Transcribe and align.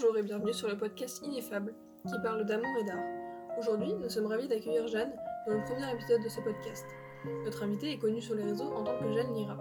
Bonjour 0.00 0.16
et 0.16 0.22
bienvenue 0.22 0.52
sur 0.52 0.68
le 0.68 0.76
podcast 0.76 1.20
Ineffable 1.26 1.74
qui 2.06 2.14
parle 2.22 2.44
d'amour 2.44 2.70
et 2.80 2.84
d'art. 2.84 3.02
Aujourd'hui, 3.58 3.92
nous 3.94 4.08
sommes 4.08 4.26
ravis 4.26 4.46
d'accueillir 4.46 4.86
Jeanne 4.86 5.10
dans 5.44 5.54
le 5.54 5.64
premier 5.64 5.92
épisode 5.92 6.22
de 6.22 6.28
ce 6.28 6.40
podcast. 6.40 6.86
Notre 7.44 7.64
invitée 7.64 7.94
est 7.94 7.98
connue 7.98 8.20
sur 8.20 8.36
les 8.36 8.44
réseaux 8.44 8.72
en 8.74 8.84
tant 8.84 8.96
que 8.96 9.12
Jeanne 9.12 9.34
Lira. 9.34 9.56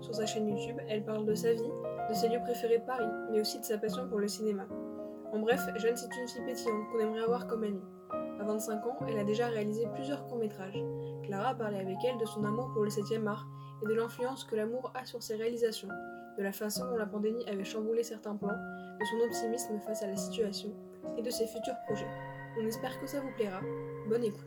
Sur 0.00 0.14
sa 0.14 0.26
chaîne 0.26 0.46
YouTube, 0.46 0.76
elle 0.88 1.04
parle 1.04 1.26
de 1.26 1.34
sa 1.34 1.54
vie, 1.54 1.72
de 2.08 2.14
ses 2.14 2.28
lieux 2.28 2.38
préférés 2.44 2.78
de 2.78 2.84
Paris, 2.84 3.10
mais 3.32 3.40
aussi 3.40 3.58
de 3.58 3.64
sa 3.64 3.76
passion 3.76 4.08
pour 4.08 4.20
le 4.20 4.28
cinéma. 4.28 4.64
En 5.32 5.40
bref, 5.40 5.60
Jeanne 5.74 5.96
c'est 5.96 6.20
une 6.20 6.28
fille 6.28 6.44
pétillante 6.46 6.88
qu'on 6.92 7.00
aimerait 7.00 7.24
avoir 7.24 7.48
comme 7.48 7.64
amie. 7.64 7.82
À 8.38 8.44
25 8.44 8.86
ans, 8.86 8.98
elle 9.08 9.18
a 9.18 9.24
déjà 9.24 9.48
réalisé 9.48 9.88
plusieurs 9.92 10.24
courts-métrages. 10.26 10.78
Clara 11.24 11.48
a 11.48 11.54
parlé 11.56 11.78
avec 11.78 11.96
elle 12.04 12.18
de 12.18 12.26
son 12.26 12.44
amour 12.44 12.70
pour 12.74 12.84
le 12.84 12.90
7e 12.90 13.26
art 13.26 13.48
et 13.82 13.86
de 13.86 13.94
l'influence 13.94 14.44
que 14.44 14.54
l'amour 14.54 14.92
a 14.94 15.04
sur 15.04 15.20
ses 15.20 15.34
réalisations, 15.34 15.88
de 16.38 16.44
la 16.44 16.52
façon 16.52 16.88
dont 16.88 16.96
la 16.96 17.06
pandémie 17.06 17.44
avait 17.48 17.64
chamboulé 17.64 18.04
certains 18.04 18.36
plans, 18.36 18.56
de 19.04 19.08
son 19.08 19.20
optimisme 19.20 19.78
face 19.86 20.02
à 20.02 20.06
la 20.06 20.16
situation 20.16 20.70
et 21.18 21.22
de 21.22 21.30
ses 21.30 21.46
futurs 21.46 21.76
projets. 21.86 22.08
On 22.58 22.66
espère 22.66 22.98
que 23.00 23.06
ça 23.06 23.20
vous 23.20 23.30
plaira. 23.36 23.60
Bonne 24.08 24.24
écoute. 24.24 24.40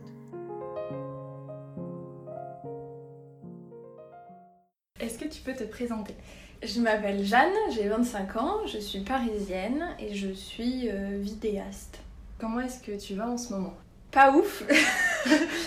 Est-ce 4.99 5.19
que 5.19 5.27
tu 5.27 5.41
peux 5.41 5.53
te 5.53 5.63
présenter? 5.63 6.15
Je 6.63 6.81
m'appelle 6.81 7.23
Jeanne, 7.23 7.53
j'ai 7.69 7.87
25 7.87 8.35
ans, 8.37 8.65
je 8.65 8.79
suis 8.79 9.01
parisienne 9.01 9.89
et 9.99 10.15
je 10.15 10.31
suis 10.33 10.89
euh, 10.89 11.19
vidéaste. 11.21 11.99
Comment 12.39 12.61
est-ce 12.61 12.81
que 12.81 12.99
tu 12.99 13.13
vas 13.13 13.29
en 13.29 13.37
ce 13.37 13.53
moment? 13.53 13.75
Pas 14.09 14.31
ouf 14.31 14.63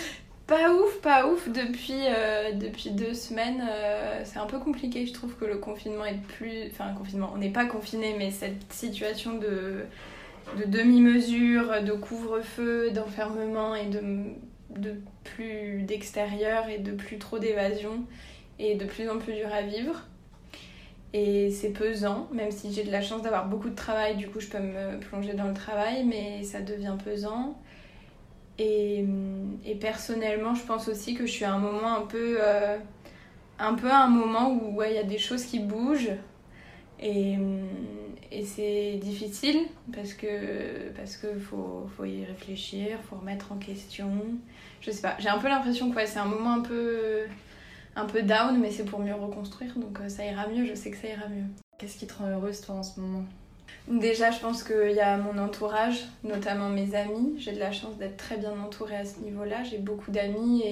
Pas 0.51 0.69
ouf, 0.73 0.99
pas 0.99 1.27
ouf. 1.27 1.47
Depuis, 1.47 1.93
euh, 2.09 2.51
deux 2.51 3.13
semaines, 3.13 3.65
euh, 3.71 4.21
c'est 4.25 4.37
un 4.37 4.47
peu 4.47 4.59
compliqué. 4.59 5.05
Je 5.05 5.13
trouve 5.13 5.33
que 5.37 5.45
le 5.45 5.55
confinement 5.55 6.03
est 6.03 6.21
plus. 6.27 6.65
Enfin, 6.69 6.93
confinement, 6.93 7.31
on 7.33 7.37
n'est 7.37 7.53
pas 7.53 7.63
confiné, 7.63 8.15
mais 8.17 8.31
cette 8.31 8.69
situation 8.73 9.37
de, 9.37 9.85
de 10.57 10.65
demi-mesure, 10.65 11.81
de 11.83 11.93
couvre-feu, 11.93 12.91
d'enfermement 12.91 13.75
et 13.75 13.85
de, 13.85 14.01
de 14.77 14.95
plus 15.23 15.83
d'extérieur 15.83 16.67
et 16.67 16.79
de 16.79 16.91
plus 16.91 17.17
trop 17.17 17.39
d'évasion 17.39 18.03
est 18.59 18.75
de 18.75 18.83
plus 18.83 19.09
en 19.09 19.19
plus 19.19 19.31
dur 19.31 19.53
à 19.53 19.61
vivre. 19.61 20.05
Et 21.13 21.49
c'est 21.51 21.69
pesant, 21.69 22.27
même 22.33 22.51
si 22.51 22.73
j'ai 22.73 22.83
de 22.83 22.91
la 22.91 23.01
chance 23.01 23.21
d'avoir 23.21 23.47
beaucoup 23.47 23.69
de 23.69 23.75
travail, 23.75 24.17
du 24.17 24.27
coup 24.27 24.41
je 24.41 24.47
peux 24.47 24.59
me 24.59 24.99
plonger 24.99 25.31
dans 25.31 25.47
le 25.47 25.53
travail, 25.53 26.03
mais 26.03 26.43
ça 26.43 26.59
devient 26.59 26.97
pesant. 27.01 27.55
Et, 28.59 29.05
et, 29.65 29.75
personnellement, 29.75 30.53
je 30.53 30.63
pense 30.63 30.87
aussi 30.87 31.15
que 31.15 31.25
je 31.25 31.31
suis 31.31 31.45
à 31.45 31.53
un 31.53 31.57
moment 31.57 31.95
un 31.95 32.05
peu, 32.05 32.37
euh, 32.39 32.77
un 33.57 33.73
peu 33.73 33.89
à 33.89 34.03
un 34.03 34.09
moment 34.09 34.51
où 34.51 34.83
il 34.83 34.93
y 34.93 34.97
a 34.97 35.03
des 35.03 35.17
choses 35.17 35.45
qui 35.45 35.59
bougent. 35.59 36.15
Et, 36.99 37.37
et 38.31 38.45
c'est 38.45 38.97
difficile 39.01 39.65
parce 39.91 40.13
que 40.13 40.91
parce 40.95 41.17
que 41.17 41.39
faut, 41.39 41.89
faut 41.97 42.05
y 42.05 42.23
réfléchir, 42.23 42.99
faut 43.09 43.15
remettre 43.15 43.51
en 43.51 43.57
question. 43.57 44.11
Je 44.81 44.91
sais 44.91 45.01
pas, 45.01 45.15
j'ai 45.19 45.29
un 45.29 45.39
peu 45.39 45.47
l'impression 45.49 45.89
que 45.91 46.05
c'est 46.05 46.19
un 46.19 46.25
moment 46.25 46.53
un 46.53 46.61
peu 46.61 47.23
un 47.95 48.05
peu 48.05 48.21
down, 48.21 48.59
mais 48.59 48.71
c'est 48.71 48.85
pour 48.85 48.99
mieux 48.99 49.13
reconstruire, 49.13 49.77
donc 49.77 49.99
euh, 49.99 50.09
ça 50.09 50.25
ira 50.25 50.47
mieux, 50.47 50.65
je 50.65 50.75
sais 50.75 50.91
que 50.91 50.97
ça 50.97 51.07
ira 51.07 51.27
mieux. 51.27 51.45
Qu'est-ce 51.77 51.97
qui 51.97 52.07
te 52.07 52.13
rend 52.13 52.29
heureuse 52.29 52.61
toi 52.61 52.75
en 52.75 52.83
ce 52.83 52.99
moment? 52.99 53.25
Déjà, 53.87 54.31
je 54.31 54.39
pense 54.39 54.63
qu'il 54.63 54.91
y 54.91 54.99
a 54.99 55.17
mon 55.17 55.37
entourage, 55.37 56.05
notamment 56.23 56.69
mes 56.69 56.95
amis. 56.95 57.35
J'ai 57.37 57.51
de 57.51 57.59
la 57.59 57.71
chance 57.71 57.97
d'être 57.97 58.17
très 58.17 58.37
bien 58.37 58.53
entourée 58.63 58.95
à 58.95 59.05
ce 59.05 59.19
niveau-là. 59.19 59.63
J'ai 59.63 59.79
beaucoup 59.79 60.11
d'amis 60.11 60.63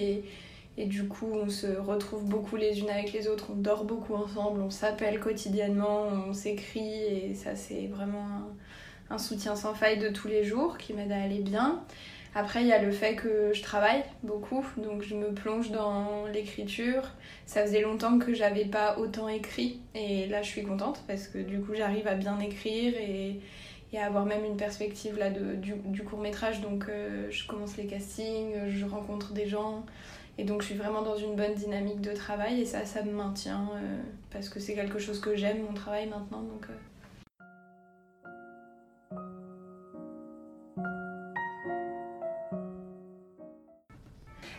et, 0.77 0.85
du 0.85 1.07
coup, 1.07 1.27
on 1.33 1.49
se 1.49 1.67
retrouve 1.67 2.23
beaucoup 2.25 2.55
les 2.55 2.80
unes 2.80 2.89
avec 2.89 3.11
les 3.11 3.27
autres. 3.27 3.47
On 3.52 3.55
dort 3.55 3.83
beaucoup 3.83 4.13
ensemble, 4.13 4.61
on 4.61 4.69
s'appelle 4.69 5.19
quotidiennement, 5.19 6.03
on 6.27 6.33
s'écrit 6.33 7.03
et 7.03 7.33
ça, 7.33 7.55
c'est 7.55 7.87
vraiment 7.87 8.25
un, 9.09 9.17
soutien 9.17 9.55
sans 9.55 9.73
faille 9.73 9.97
de 9.97 10.09
tous 10.09 10.27
les 10.27 10.43
jours 10.43 10.77
qui 10.77 10.93
m'aide 10.93 11.11
à 11.11 11.21
aller 11.21 11.39
bien. 11.39 11.83
Après, 12.35 12.61
il 12.61 12.67
y 12.67 12.72
a 12.72 12.81
le 12.81 12.91
fait 12.91 13.16
que 13.16 13.52
je 13.53 13.63
travaille 13.63 14.03
beaucoup, 14.22 14.63
donc 14.77 15.02
je 15.02 15.15
me 15.15 15.33
plonge 15.33 15.71
dans 15.71 16.27
l'écriture. 16.27 17.03
Ça 17.45 17.64
faisait 17.64 17.81
longtemps 17.81 18.20
que 18.20 18.33
j'avais 18.33 18.65
pas 18.65 18.99
autant 18.99 19.27
écrit, 19.27 19.80
et 19.95 20.27
là 20.27 20.43
je 20.43 20.48
suis 20.48 20.64
contente 20.64 21.03
parce 21.08 21.27
que 21.27 21.39
du 21.39 21.59
coup 21.59 21.73
j'arrive 21.73 22.08
à 22.08 22.14
bien 22.14 22.39
écrire 22.39 22.93
et, 22.95 23.39
et, 23.92 23.99
à 23.99 24.05
avoir 24.05 24.26
même 24.26 24.45
une 24.45 24.58
perspective 24.58 25.17
là 25.17 25.31
de, 25.31 25.55
du, 25.55 26.03
court 26.03 26.20
métrage. 26.20 26.61
Donc 26.61 26.86
euh, 26.87 27.27
je 27.31 27.48
commence 27.48 27.77
les 27.77 27.87
castings, 27.87 28.70
je 28.70 28.86
rencontre 28.86 29.33
des 29.33 29.48
gens, 29.48 29.83
et 30.37 30.43
donc 30.43 30.61
je 30.61 30.67
suis 30.67 30.76
vraiment 30.76 31.02
dans 31.02 31.17
une 31.17 31.36
bonne 31.36 31.55
dynamique 31.55 31.99
de 31.99 32.14
travail, 32.14 32.61
et 32.61 32.65
ça, 32.65 32.86
ça 32.86 33.02
me 33.02 33.11
maintient 33.11 33.71
euh, 33.73 33.98
parce 34.32 34.49
que 34.49 34.59
c'est 34.59 34.76
quelque 34.76 34.99
chose 34.99 35.20
que 35.20 35.36
j'aime 35.36 35.64
mon 35.64 35.73
travail 35.73 36.08
maintenant. 36.08 36.43
Donc, 36.43 36.65
euh, 36.70 36.73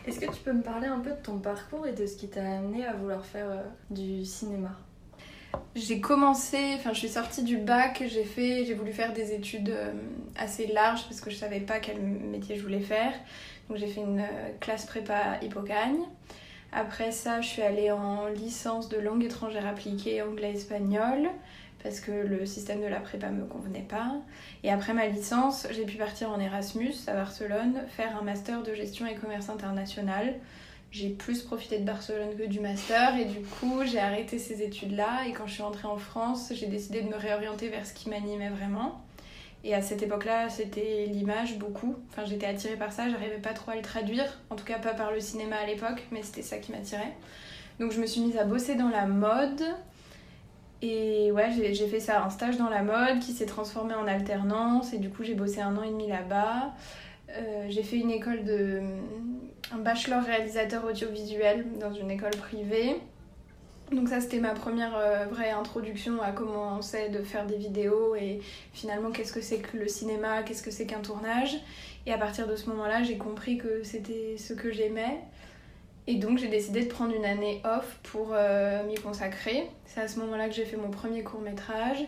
Est-ce 0.07 0.19
que 0.19 0.25
tu 0.25 0.41
peux 0.43 0.53
me 0.53 0.63
parler 0.63 0.87
un 0.87 0.99
peu 0.99 1.11
de 1.11 1.21
ton 1.21 1.37
parcours 1.37 1.85
et 1.85 1.93
de 1.93 2.07
ce 2.07 2.17
qui 2.17 2.27
t'a 2.27 2.41
amené 2.41 2.85
à 2.85 2.93
vouloir 2.93 3.23
faire 3.23 3.49
euh, 3.49 3.61
du 3.91 4.25
cinéma? 4.25 4.71
J'ai 5.75 6.01
commencé, 6.01 6.57
enfin 6.75 6.91
je 6.93 6.99
suis 6.99 7.09
sortie 7.09 7.43
du 7.43 7.57
bac, 7.57 8.03
j'ai 8.07 8.23
fait, 8.23 8.65
j'ai 8.65 8.73
voulu 8.73 8.93
faire 8.93 9.13
des 9.13 9.33
études 9.33 9.69
euh, 9.69 9.93
assez 10.37 10.67
larges 10.67 11.03
parce 11.03 11.21
que 11.21 11.29
je 11.29 11.35
savais 11.35 11.59
pas 11.59 11.79
quel 11.79 12.01
métier 12.01 12.55
je 12.55 12.63
voulais 12.63 12.79
faire. 12.79 13.13
Donc 13.69 13.77
j'ai 13.77 13.87
fait 13.87 14.01
une 14.01 14.21
euh, 14.21 14.49
classe 14.59 14.85
prépa 14.85 15.37
Hippocagne. 15.41 15.99
Après 16.71 17.11
ça, 17.11 17.41
je 17.41 17.47
suis 17.47 17.61
allée 17.61 17.91
en 17.91 18.27
licence 18.27 18.89
de 18.89 18.97
langue 18.97 19.23
étrangère 19.23 19.67
appliquée 19.67 20.21
anglais-espagnol 20.21 21.29
parce 21.83 21.99
que 21.99 22.11
le 22.11 22.45
système 22.45 22.81
de 22.81 22.87
la 22.87 22.99
prépa 22.99 23.29
me 23.29 23.45
convenait 23.45 23.85
pas. 23.87 24.13
Et 24.63 24.71
après 24.71 24.93
ma 24.93 25.07
licence, 25.07 25.67
j'ai 25.71 25.85
pu 25.85 25.97
partir 25.97 26.31
en 26.31 26.39
Erasmus 26.39 26.93
à 27.07 27.13
Barcelone, 27.13 27.81
faire 27.89 28.17
un 28.17 28.23
master 28.23 28.63
de 28.63 28.73
gestion 28.73 29.05
et 29.07 29.15
commerce 29.15 29.49
international. 29.49 30.35
J'ai 30.91 31.09
plus 31.09 31.41
profité 31.41 31.79
de 31.79 31.85
Barcelone 31.85 32.35
que 32.37 32.43
du 32.43 32.59
master 32.59 33.15
et 33.17 33.25
du 33.25 33.39
coup 33.39 33.81
j'ai 33.85 33.99
arrêté 33.99 34.39
ces 34.39 34.61
études-là 34.61 35.27
et 35.27 35.31
quand 35.31 35.47
je 35.47 35.53
suis 35.53 35.63
rentrée 35.63 35.87
en 35.87 35.97
France, 35.97 36.51
j'ai 36.53 36.67
décidé 36.67 37.01
de 37.01 37.07
me 37.07 37.15
réorienter 37.15 37.69
vers 37.69 37.85
ce 37.85 37.93
qui 37.93 38.09
m'animait 38.09 38.49
vraiment. 38.49 39.01
Et 39.63 39.75
à 39.75 39.81
cette 39.81 40.01
époque-là, 40.01 40.49
c'était 40.49 41.05
l'image 41.07 41.59
beaucoup. 41.59 41.95
Enfin, 42.09 42.25
j'étais 42.25 42.47
attirée 42.47 42.75
par 42.75 42.91
ça, 42.91 43.09
j'arrivais 43.09 43.37
pas 43.37 43.53
trop 43.53 43.71
à 43.71 43.75
le 43.75 43.83
traduire, 43.83 44.39
en 44.49 44.55
tout 44.55 44.65
cas 44.65 44.79
pas 44.79 44.93
par 44.93 45.11
le 45.11 45.19
cinéma 45.19 45.57
à 45.57 45.67
l'époque, 45.67 46.07
mais 46.11 46.23
c'était 46.23 46.41
ça 46.41 46.57
qui 46.57 46.71
m'attirait. 46.71 47.15
Donc 47.79 47.91
je 47.91 48.01
me 48.01 48.05
suis 48.05 48.21
mise 48.21 48.37
à 48.37 48.43
bosser 48.43 48.75
dans 48.75 48.89
la 48.89 49.05
mode, 49.05 49.63
et 50.81 51.31
ouais, 51.31 51.51
j'ai 51.51 51.87
fait 51.87 51.99
ça, 51.99 52.23
un 52.23 52.29
stage 52.29 52.57
dans 52.57 52.69
la 52.69 52.81
mode 52.81 53.19
qui 53.19 53.33
s'est 53.33 53.45
transformé 53.45 53.93
en 53.93 54.07
alternance 54.07 54.93
et 54.93 54.97
du 54.97 55.09
coup 55.09 55.23
j'ai 55.23 55.35
bossé 55.35 55.61
un 55.61 55.77
an 55.77 55.83
et 55.83 55.89
demi 55.91 56.07
là-bas. 56.07 56.73
Euh, 57.29 57.65
j'ai 57.69 57.83
fait 57.83 57.97
une 57.97 58.09
école 58.09 58.43
de. 58.43 58.81
un 59.71 59.77
bachelor 59.77 60.23
réalisateur 60.23 60.83
audiovisuel 60.85 61.65
dans 61.79 61.93
une 61.93 62.09
école 62.09 62.31
privée. 62.31 62.95
Donc 63.91 64.07
ça 64.07 64.21
c'était 64.21 64.39
ma 64.39 64.53
première 64.53 64.95
euh, 64.95 65.25
vraie 65.29 65.51
introduction 65.51 66.21
à 66.21 66.31
comment 66.31 66.77
on 66.77 66.81
sait 66.81 67.09
de 67.09 67.21
faire 67.21 67.45
des 67.45 67.57
vidéos 67.57 68.15
et 68.15 68.39
finalement 68.73 69.11
qu'est-ce 69.11 69.33
que 69.33 69.41
c'est 69.41 69.59
que 69.59 69.77
le 69.77 69.87
cinéma, 69.87 70.43
qu'est-ce 70.43 70.63
que 70.63 70.71
c'est 70.71 70.85
qu'un 70.87 71.01
tournage. 71.01 71.57
Et 72.07 72.13
à 72.13 72.17
partir 72.17 72.47
de 72.47 72.55
ce 72.55 72.69
moment-là 72.69 73.03
j'ai 73.03 73.17
compris 73.17 73.57
que 73.57 73.83
c'était 73.83 74.35
ce 74.37 74.53
que 74.53 74.71
j'aimais. 74.71 75.19
Et 76.07 76.15
donc 76.15 76.39
j'ai 76.39 76.47
décidé 76.47 76.83
de 76.83 76.89
prendre 76.89 77.15
une 77.15 77.25
année 77.25 77.61
off 77.63 77.99
pour 78.03 78.29
euh, 78.31 78.83
m'y 78.85 78.95
consacrer. 78.95 79.67
C'est 79.85 80.01
à 80.01 80.07
ce 80.07 80.19
moment-là 80.19 80.49
que 80.49 80.55
j'ai 80.55 80.65
fait 80.65 80.77
mon 80.77 80.89
premier 80.89 81.21
court 81.21 81.41
métrage. 81.41 81.99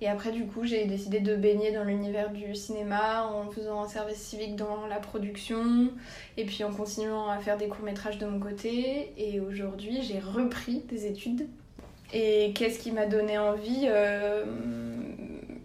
Et 0.00 0.08
après 0.08 0.32
du 0.32 0.46
coup 0.46 0.64
j'ai 0.64 0.86
décidé 0.86 1.20
de 1.20 1.36
baigner 1.36 1.70
dans 1.70 1.84
l'univers 1.84 2.30
du 2.30 2.54
cinéma 2.54 3.26
en 3.26 3.50
faisant 3.50 3.82
un 3.82 3.88
service 3.88 4.16
civique 4.16 4.56
dans 4.56 4.86
la 4.86 4.96
production 4.96 5.90
et 6.38 6.46
puis 6.46 6.64
en 6.64 6.72
continuant 6.72 7.28
à 7.28 7.38
faire 7.38 7.58
des 7.58 7.68
courts 7.68 7.84
métrages 7.84 8.18
de 8.18 8.26
mon 8.26 8.40
côté. 8.40 9.12
Et 9.18 9.38
aujourd'hui 9.40 10.02
j'ai 10.02 10.18
repris 10.18 10.80
des 10.88 11.06
études. 11.06 11.46
Et 12.14 12.52
qu'est-ce 12.54 12.78
qui 12.78 12.90
m'a 12.90 13.06
donné 13.06 13.38
envie 13.38 13.86
euh, 13.86 14.44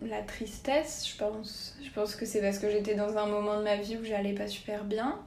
La 0.02 0.22
tristesse, 0.22 1.07
je 1.10 1.18
pense. 1.18 1.78
Je 1.84 1.89
pense 1.92 2.16
que 2.16 2.25
c'est 2.25 2.42
parce 2.42 2.60
que 2.60 2.69
j'étais 2.69 2.95
dans 2.95 3.18
un 3.18 3.25
moment 3.28 3.57
de 3.57 3.63
ma 3.63 3.78
vie 3.78 3.98
où 3.98 4.04
j'allais 4.04 4.34
pas 4.34 4.48
super 4.48 4.84
bien. 4.84 5.19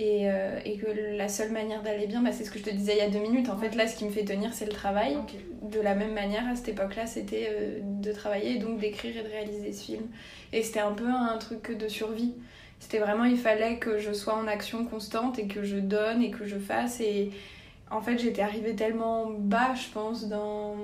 Et, 0.00 0.30
euh, 0.30 0.58
et, 0.64 0.78
que 0.78 0.86
la 1.14 1.28
seule 1.28 1.52
manière 1.52 1.82
d'aller 1.82 2.06
bien, 2.06 2.22
bah, 2.22 2.32
c'est 2.32 2.44
ce 2.44 2.50
que 2.50 2.58
je 2.58 2.64
te 2.64 2.70
disais 2.70 2.92
il 2.94 2.98
y 2.98 3.02
a 3.02 3.10
deux 3.10 3.18
minutes. 3.18 3.50
En 3.50 3.58
fait, 3.58 3.74
là, 3.74 3.86
ce 3.86 3.94
qui 3.96 4.06
me 4.06 4.10
fait 4.10 4.24
tenir, 4.24 4.54
c'est 4.54 4.64
le 4.64 4.72
travail. 4.72 5.18
De 5.60 5.78
la 5.78 5.94
même 5.94 6.14
manière, 6.14 6.48
à 6.48 6.56
cette 6.56 6.70
époque-là, 6.70 7.06
c'était 7.06 7.50
euh, 7.50 7.80
de 7.82 8.10
travailler 8.10 8.52
et 8.52 8.58
donc 8.58 8.78
d'écrire 8.78 9.14
et 9.14 9.22
de 9.22 9.28
réaliser 9.28 9.74
ce 9.74 9.84
film. 9.84 10.04
Et 10.54 10.62
c'était 10.62 10.80
un 10.80 10.92
peu 10.92 11.06
un 11.06 11.36
truc 11.36 11.76
de 11.76 11.86
survie. 11.86 12.32
C'était 12.78 12.98
vraiment, 12.98 13.24
il 13.24 13.36
fallait 13.36 13.76
que 13.76 13.98
je 13.98 14.14
sois 14.14 14.34
en 14.34 14.46
action 14.46 14.86
constante 14.86 15.38
et 15.38 15.46
que 15.46 15.64
je 15.64 15.76
donne 15.76 16.22
et 16.22 16.30
que 16.30 16.46
je 16.46 16.56
fasse. 16.56 17.02
Et 17.02 17.30
en 17.90 18.00
fait, 18.00 18.16
j'étais 18.16 18.40
arrivée 18.40 18.74
tellement 18.74 19.26
bas, 19.30 19.74
je 19.74 19.92
pense, 19.92 20.28
dans. 20.28 20.76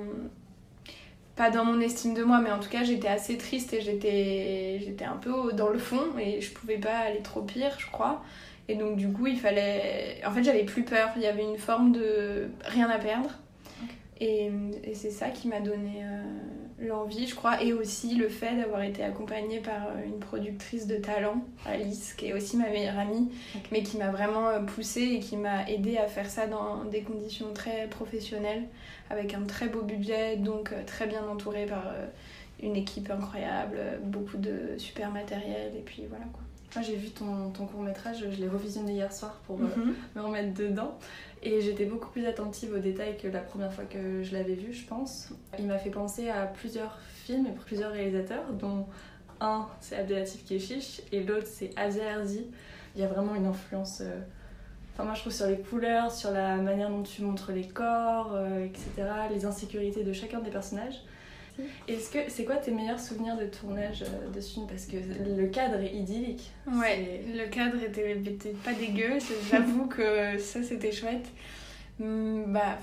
Pas 1.37 1.51
dans 1.51 1.65
mon 1.65 1.81
estime 1.81 2.13
de 2.13 2.23
moi, 2.23 2.41
mais 2.43 2.51
en 2.51 2.59
tout 2.61 2.69
cas, 2.69 2.83
j'étais 2.85 3.09
assez 3.09 3.39
triste 3.39 3.73
et 3.73 3.81
j'étais 3.81 4.79
j'étais 4.85 5.05
un 5.05 5.17
peu 5.17 5.53
dans 5.53 5.69
le 5.69 5.79
fond 5.79 6.19
et 6.19 6.41
je 6.41 6.51
pouvais 6.53 6.79
pas 6.79 6.97
aller 6.97 7.21
trop 7.21 7.43
pire, 7.43 7.77
je 7.79 7.87
crois. 7.91 8.23
Et 8.69 8.75
donc, 8.75 8.97
du 8.97 9.13
coup, 9.13 9.27
il 9.27 9.39
fallait. 9.39 10.21
En 10.27 10.31
fait, 10.33 10.43
j'avais 10.43 10.65
plus 10.65 10.85
peur. 10.85 11.11
Il 11.17 11.23
y 11.23 11.27
avait 11.27 11.45
une 11.45 11.59
forme 11.59 11.93
de 11.93 12.49
rien 12.65 12.89
à 12.91 12.99
perdre. 12.99 13.31
Et, 14.19 14.51
et 14.83 14.95
c'est 14.95 15.11
ça 15.11 15.29
qui 15.29 15.47
m'a 15.47 15.61
donné 15.61 16.03
euh, 16.03 16.23
l'envie, 16.79 17.27
je 17.27 17.35
crois, 17.35 17.63
et 17.63 17.73
aussi 17.73 18.15
le 18.15 18.29
fait 18.29 18.57
d'avoir 18.57 18.83
été 18.83 19.03
accompagnée 19.03 19.61
par 19.61 19.89
euh, 19.89 20.05
une 20.05 20.19
productrice 20.19 20.87
de 20.87 20.97
talent, 20.97 21.43
Alice, 21.65 22.15
qui 22.15 22.27
est 22.27 22.33
aussi 22.33 22.57
ma 22.57 22.69
meilleure 22.69 22.99
amie, 22.99 23.31
mais 23.73 23.83
qui 23.83 23.97
m'a 23.97 24.11
vraiment 24.11 24.49
euh, 24.49 24.61
poussée 24.61 25.03
et 25.15 25.21
qui 25.21 25.37
m'a 25.37 25.69
aidée 25.69 25.97
à 25.97 26.07
faire 26.07 26.29
ça 26.29 26.47
dans 26.47 26.85
des 26.85 27.03
conditions 27.03 27.53
très 27.55 27.87
professionnelles, 27.89 28.65
avec 29.11 29.35
un 29.35 29.43
très 29.43 29.69
beau 29.69 29.83
budget, 29.83 30.37
donc 30.37 30.73
très 30.87 31.07
bien 31.07 31.27
entourée 31.27 31.67
par 31.67 31.87
euh, 31.87 32.07
une 32.63 32.77
équipe 32.77 33.11
incroyable, 33.11 33.79
beaucoup 34.03 34.37
de 34.37 34.77
super 34.79 35.11
matériel, 35.11 35.73
et 35.77 35.83
puis 35.83 36.05
voilà 36.09 36.25
quoi. 36.33 36.43
Moi 36.77 36.85
j'ai 36.85 36.95
vu 36.97 37.09
ton, 37.09 37.49
ton 37.51 37.65
court 37.67 37.81
métrage, 37.81 38.19
je 38.31 38.39
l'ai 38.39 38.49
revisionné 38.49 38.93
hier 38.93 39.11
soir 39.11 39.41
pour 39.47 39.59
euh, 39.61 39.67
Mhm. 39.77 39.95
me 40.15 40.21
remettre 40.21 40.53
dedans. 40.55 40.99
Et 41.43 41.63
j'étais 41.63 41.87
beaucoup 41.87 42.11
plus 42.11 42.27
attentive 42.27 42.75
aux 42.75 42.79
détails 42.81 43.17
que 43.17 43.29
la 43.29 43.41
première 43.41 43.73
fois 43.73 43.85
que 43.85 44.23
je 44.23 44.33
l'avais 44.35 44.53
vu, 44.55 44.75
je 44.75 44.85
pense. 44.87 45.31
Il 45.59 45.67
m'a 45.67 45.79
fait 45.79 45.89
penser 45.91 46.29
à 46.29 46.45
plusieurs 46.45 46.99
films 47.25 47.47
et 47.47 47.53
plusieurs 47.53 47.93
réalisateurs, 47.93 48.53
dont 48.53 48.87
un 49.41 49.67
c'est 49.81 49.97
Abdelatif 49.97 50.45
Keshish 50.45 51.01
et 51.13 51.23
l'autre 51.23 51.47
c'est 51.47 51.71
Asia 51.77 52.05
Herzi. 52.05 52.45
Il 52.95 53.01
y 53.01 53.05
a 53.05 53.09
vraiment 53.09 53.35
une 53.35 53.47
influence, 53.47 54.01
euh, 54.03 54.21
enfin 54.93 55.05
moi 55.05 55.15
je 55.15 55.21
trouve 55.21 55.33
sur 55.33 55.47
les 55.47 55.59
couleurs, 55.59 56.11
sur 56.13 56.31
la 56.31 56.57
manière 56.57 56.91
dont 56.91 57.03
tu 57.03 57.23
montres 57.23 57.53
les 57.53 57.69
corps, 57.69 58.33
euh, 58.35 58.65
etc., 58.67 58.87
les 59.31 59.47
insécurités 59.47 60.05
de 60.05 60.13
chacun 60.13 60.41
des 60.41 60.51
personnages. 60.51 61.01
Est-ce 61.89 62.11
que 62.11 62.19
c'est 62.29 62.45
quoi 62.45 62.57
tes 62.57 62.71
meilleurs 62.71 63.01
souvenirs 63.01 63.37
de 63.37 63.47
tournage 63.47 64.03
euh, 64.03 64.31
de 64.31 64.41
ce 64.41 64.55
film? 64.55 64.67
Parce 64.67 64.87
que 64.87 64.97
le 64.97 65.47
cadre 65.47 65.81
est 65.81 65.95
idyllique. 65.95 66.51
Ouais, 66.67 67.23
le 67.35 67.49
cadre 67.49 67.83
était, 67.83 68.13
était 68.13 68.55
pas 68.65 68.73
dégueu, 68.73 69.19
j'avoue 69.51 69.87
que 69.87 70.39
ça 70.39 70.63
c'était 70.63 70.93
chouette. 70.93 71.27
Hum, 72.01 72.45
bah, 72.49 72.79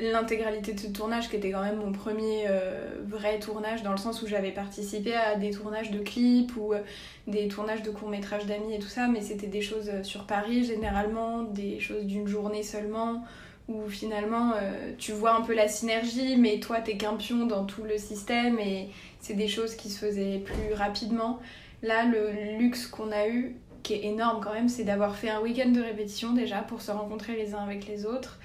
l'intégralité 0.00 0.74
de 0.74 0.80
ce 0.80 0.86
tournage 0.88 1.28
qui 1.28 1.36
était 1.36 1.50
quand 1.50 1.62
même 1.62 1.78
mon 1.78 1.90
premier 1.92 2.44
euh, 2.48 3.00
vrai 3.06 3.38
tournage 3.40 3.82
dans 3.82 3.90
le 3.90 3.96
sens 3.96 4.22
où 4.22 4.26
j'avais 4.26 4.52
participé 4.52 5.14
à 5.14 5.34
des 5.36 5.50
tournages 5.50 5.90
de 5.90 5.98
clips 5.98 6.52
ou 6.56 6.72
euh, 6.72 6.80
des 7.26 7.48
tournages 7.48 7.82
de 7.82 7.90
courts-métrages 7.90 8.46
d'amis 8.46 8.74
et 8.74 8.78
tout 8.78 8.88
ça, 8.88 9.08
mais 9.08 9.20
c'était 9.22 9.48
des 9.48 9.62
choses 9.62 9.90
sur 10.02 10.24
Paris 10.24 10.64
généralement, 10.64 11.42
des 11.42 11.80
choses 11.80 12.04
d'une 12.04 12.28
journée 12.28 12.62
seulement 12.62 13.24
où 13.68 13.86
finalement 13.88 14.52
euh, 14.56 14.92
tu 14.98 15.12
vois 15.12 15.34
un 15.34 15.42
peu 15.42 15.54
la 15.54 15.68
synergie, 15.68 16.36
mais 16.36 16.58
toi 16.58 16.80
t'es 16.80 16.96
qu'un 16.96 17.14
pion 17.14 17.46
dans 17.46 17.64
tout 17.64 17.84
le 17.84 17.98
système 17.98 18.58
et 18.58 18.88
c'est 19.20 19.34
des 19.34 19.48
choses 19.48 19.76
qui 19.76 19.90
se 19.90 20.04
faisaient 20.04 20.38
plus 20.38 20.72
rapidement. 20.74 21.38
Là, 21.82 22.04
le 22.04 22.58
luxe 22.58 22.86
qu'on 22.86 23.12
a 23.12 23.28
eu, 23.28 23.54
qui 23.82 23.94
est 23.94 24.04
énorme 24.04 24.40
quand 24.42 24.52
même, 24.52 24.68
c'est 24.68 24.84
d'avoir 24.84 25.16
fait 25.16 25.28
un 25.30 25.40
week-end 25.40 25.68
de 25.68 25.80
répétition 25.80 26.32
déjà 26.32 26.58
pour 26.58 26.80
se 26.80 26.90
rencontrer 26.90 27.36
les 27.36 27.54
uns 27.54 27.62
avec 27.62 27.86
les 27.86 28.06
autres. 28.06 28.40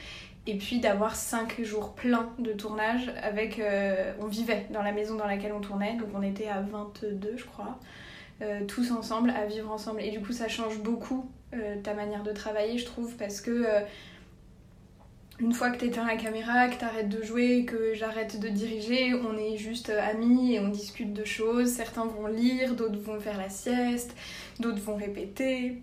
Et 0.45 0.57
puis 0.57 0.79
d'avoir 0.79 1.15
5 1.15 1.63
jours 1.63 1.93
pleins 1.93 2.29
de 2.37 2.51
tournage 2.51 3.11
avec. 3.23 3.59
euh, 3.59 4.11
on 4.19 4.27
vivait 4.27 4.67
dans 4.71 4.83
la 4.83 4.91
maison 4.91 5.15
dans 5.15 5.25
laquelle 5.25 5.53
on 5.53 5.61
tournait, 5.61 5.95
donc 5.95 6.09
on 6.13 6.21
était 6.21 6.49
à 6.49 6.61
22, 6.61 7.35
je 7.37 7.45
crois, 7.45 7.79
euh, 8.41 8.65
tous 8.67 8.91
ensemble, 8.91 9.29
à 9.29 9.45
vivre 9.45 9.71
ensemble. 9.71 10.01
Et 10.01 10.11
du 10.11 10.19
coup, 10.19 10.33
ça 10.33 10.49
change 10.49 10.79
beaucoup 10.79 11.29
ta 11.83 11.93
manière 11.93 12.23
de 12.23 12.31
travailler, 12.31 12.77
je 12.77 12.85
trouve, 12.85 13.15
parce 13.15 13.39
que. 13.39 13.65
Euh, 15.43 15.45
une 15.45 15.53
fois 15.53 15.69
que 15.69 15.77
t'éteins 15.77 16.05
la 16.05 16.15
caméra, 16.15 16.67
que 16.67 16.79
t'arrêtes 16.79 17.09
de 17.09 17.21
jouer, 17.21 17.65
que 17.65 17.93
j'arrête 17.93 18.39
de 18.39 18.47
diriger, 18.49 19.13
on 19.13 19.37
est 19.37 19.57
juste 19.57 19.89
amis 19.89 20.55
et 20.55 20.59
on 20.59 20.69
discute 20.69 21.13
de 21.13 21.25
choses. 21.25 21.69
Certains 21.69 22.05
vont 22.05 22.27
lire, 22.27 22.75
d'autres 22.75 22.99
vont 22.99 23.19
faire 23.19 23.37
la 23.37 23.49
sieste, 23.49 24.15
d'autres 24.59 24.81
vont 24.81 24.95
répéter, 24.95 25.81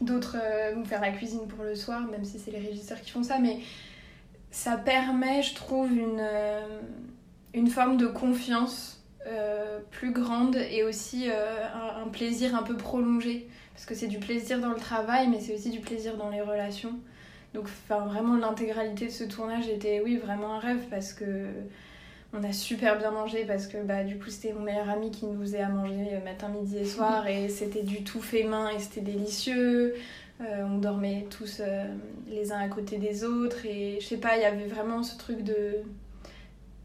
d'autres 0.00 0.36
euh, 0.40 0.74
vont 0.74 0.84
faire 0.84 1.00
la 1.00 1.10
cuisine 1.10 1.46
pour 1.48 1.64
le 1.64 1.74
soir, 1.74 2.06
même 2.06 2.24
si 2.24 2.38
c'est 2.38 2.50
les 2.50 2.60
régisseurs 2.60 3.00
qui 3.00 3.10
font 3.10 3.22
ça. 3.22 3.38
Mais 3.38 3.58
ça 4.50 4.76
permet, 4.76 5.42
je 5.42 5.54
trouve, 5.54 5.92
une, 5.92 6.20
euh, 6.20 7.66
forme 7.70 7.96
de 7.96 8.06
confiance 8.06 8.98
euh, 9.26 9.80
plus 9.90 10.12
grande 10.12 10.56
et 10.56 10.84
aussi 10.84 11.28
euh, 11.28 11.64
un 12.04 12.08
plaisir 12.08 12.54
un 12.54 12.62
peu 12.62 12.76
prolongé. 12.76 13.48
Parce 13.74 13.84
que 13.84 13.94
c'est 13.94 14.08
du 14.08 14.18
plaisir 14.18 14.58
dans 14.60 14.70
le 14.70 14.78
travail, 14.80 15.28
mais 15.28 15.38
c'est 15.40 15.54
aussi 15.54 15.70
du 15.70 15.80
plaisir 15.80 16.16
dans 16.16 16.30
les 16.30 16.40
relations. 16.40 16.94
Donc 17.54 17.68
vraiment 17.88 18.36
l'intégralité 18.36 19.06
de 19.06 19.10
ce 19.10 19.24
tournage 19.24 19.68
était 19.68 20.00
oui 20.04 20.16
vraiment 20.16 20.54
un 20.54 20.58
rêve 20.58 20.86
parce 20.90 21.12
que 21.12 21.46
on 22.32 22.44
a 22.44 22.52
super 22.52 22.98
bien 22.98 23.10
mangé 23.10 23.44
parce 23.46 23.66
que 23.66 23.78
bah 23.82 24.04
du 24.04 24.18
coup 24.18 24.28
c'était 24.28 24.52
mon 24.52 24.60
meilleur 24.60 24.88
ami 24.90 25.10
qui 25.10 25.26
nous 25.26 25.40
faisait 25.40 25.60
à 25.60 25.68
manger 25.68 26.10
euh, 26.12 26.24
matin, 26.24 26.48
midi 26.48 26.76
et 26.76 26.84
soir 26.84 27.26
et 27.26 27.48
c'était 27.48 27.82
du 27.82 28.04
tout 28.04 28.20
fait 28.20 28.44
main 28.44 28.68
et 28.70 28.78
c'était 28.78 29.00
délicieux. 29.00 29.94
Euh, 30.40 30.64
on 30.64 30.78
dormait 30.78 31.26
tous 31.30 31.60
euh, 31.60 31.84
les 32.28 32.52
uns 32.52 32.58
à 32.58 32.68
côté 32.68 32.98
des 32.98 33.24
autres 33.24 33.64
et 33.66 33.98
je 34.00 34.06
sais 34.06 34.18
pas, 34.18 34.36
il 34.36 34.42
y 34.42 34.44
avait 34.44 34.66
vraiment 34.66 35.02
ce 35.02 35.16
truc 35.16 35.42
de 35.42 35.82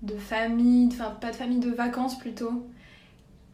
de 0.01 0.17
famille, 0.17 0.89
enfin 0.91 1.11
pas 1.11 1.31
de 1.31 1.35
famille 1.35 1.59
de 1.59 1.71
vacances 1.71 2.17
plutôt. 2.17 2.65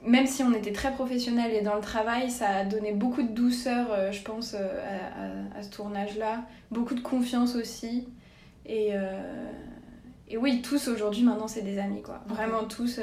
Même 0.05 0.27
si 0.27 0.43
on 0.43 0.53
était 0.53 0.71
très 0.71 0.93
professionnels 0.93 1.51
et 1.53 1.61
dans 1.61 1.75
le 1.75 1.81
travail, 1.81 2.31
ça 2.31 2.47
a 2.49 2.63
donné 2.65 2.93
beaucoup 2.93 3.21
de 3.21 3.27
douceur, 3.33 3.87
euh, 3.91 4.11
je 4.11 4.21
pense, 4.21 4.53
euh, 4.53 4.59
à, 4.59 5.57
à- 5.57 5.59
à 5.59 5.63
ce 5.63 5.69
tournage-là. 5.69 6.43
Beaucoup 6.71 6.95
de 6.95 7.01
confiance 7.01 7.55
aussi. 7.55 8.07
Et, 8.65 8.91
euh, 8.93 9.49
et 10.29 10.37
oui, 10.37 10.61
tous 10.61 10.87
aujourd'hui, 10.87 11.23
maintenant, 11.23 11.47
c'est 11.49 11.63
des 11.63 11.79
amis, 11.79 12.01
quoi. 12.01 12.21
Vraiment 12.27 12.63
tous, 12.63 12.99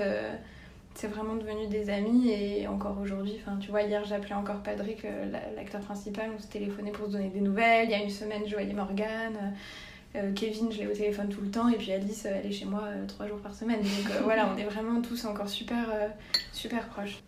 c'est 0.94 1.06
vraiment 1.08 1.34
devenu 1.34 1.66
des 1.66 1.90
amis. 1.90 2.31
Et 2.31 2.66
encore 2.66 2.96
aujourd'hui, 3.02 3.38
tu 3.60 3.70
vois, 3.70 3.82
hier, 3.82 4.04
j'appelais 4.06 4.34
encore 4.34 4.62
Patrick, 4.62 5.02
la- 5.02 5.52
l'acteur 5.54 5.82
principal, 5.82 6.31
on 6.34 6.40
se 6.40 6.46
téléphonait 6.46 6.93
pour 6.93 7.06
se 7.08 7.12
donner 7.12 7.28
des 7.28 7.40
nouvelles. 7.43 7.87
Il 7.87 7.90
y 7.90 7.94
a 7.94 8.02
une 8.02 8.08
semaine, 8.10 8.43
je 8.46 8.52
voyais 8.54 8.72
Morgane. 8.72 9.54
Euh, 10.17 10.33
Kevin, 10.33 10.73
je 10.73 10.79
l'ai 10.79 10.87
au 10.87 10.95
téléphone 10.95 11.29
tout 11.29 11.41
le 11.41 11.51
temps. 11.51 11.69
Et 11.69 11.77
puis 11.77 11.93
Alice, 11.93 12.25
euh, 12.27 12.33
elle 12.35 12.47
est 12.47 12.53
chez 12.53 12.65
moi 12.65 12.85
euh, 12.85 13.07
trois 13.07 13.27
jours 13.27 13.41
par 13.41 13.55
semaine. 13.55 13.81
Donc 13.81 14.23
voilà, 14.25 14.51
on 14.53 14.57
est 14.57 14.65
vraiment 14.65 15.01
tous 15.03 15.25
encore 15.25 15.49
super, 15.49 15.89
super 16.53 16.89
proches. 16.89 17.23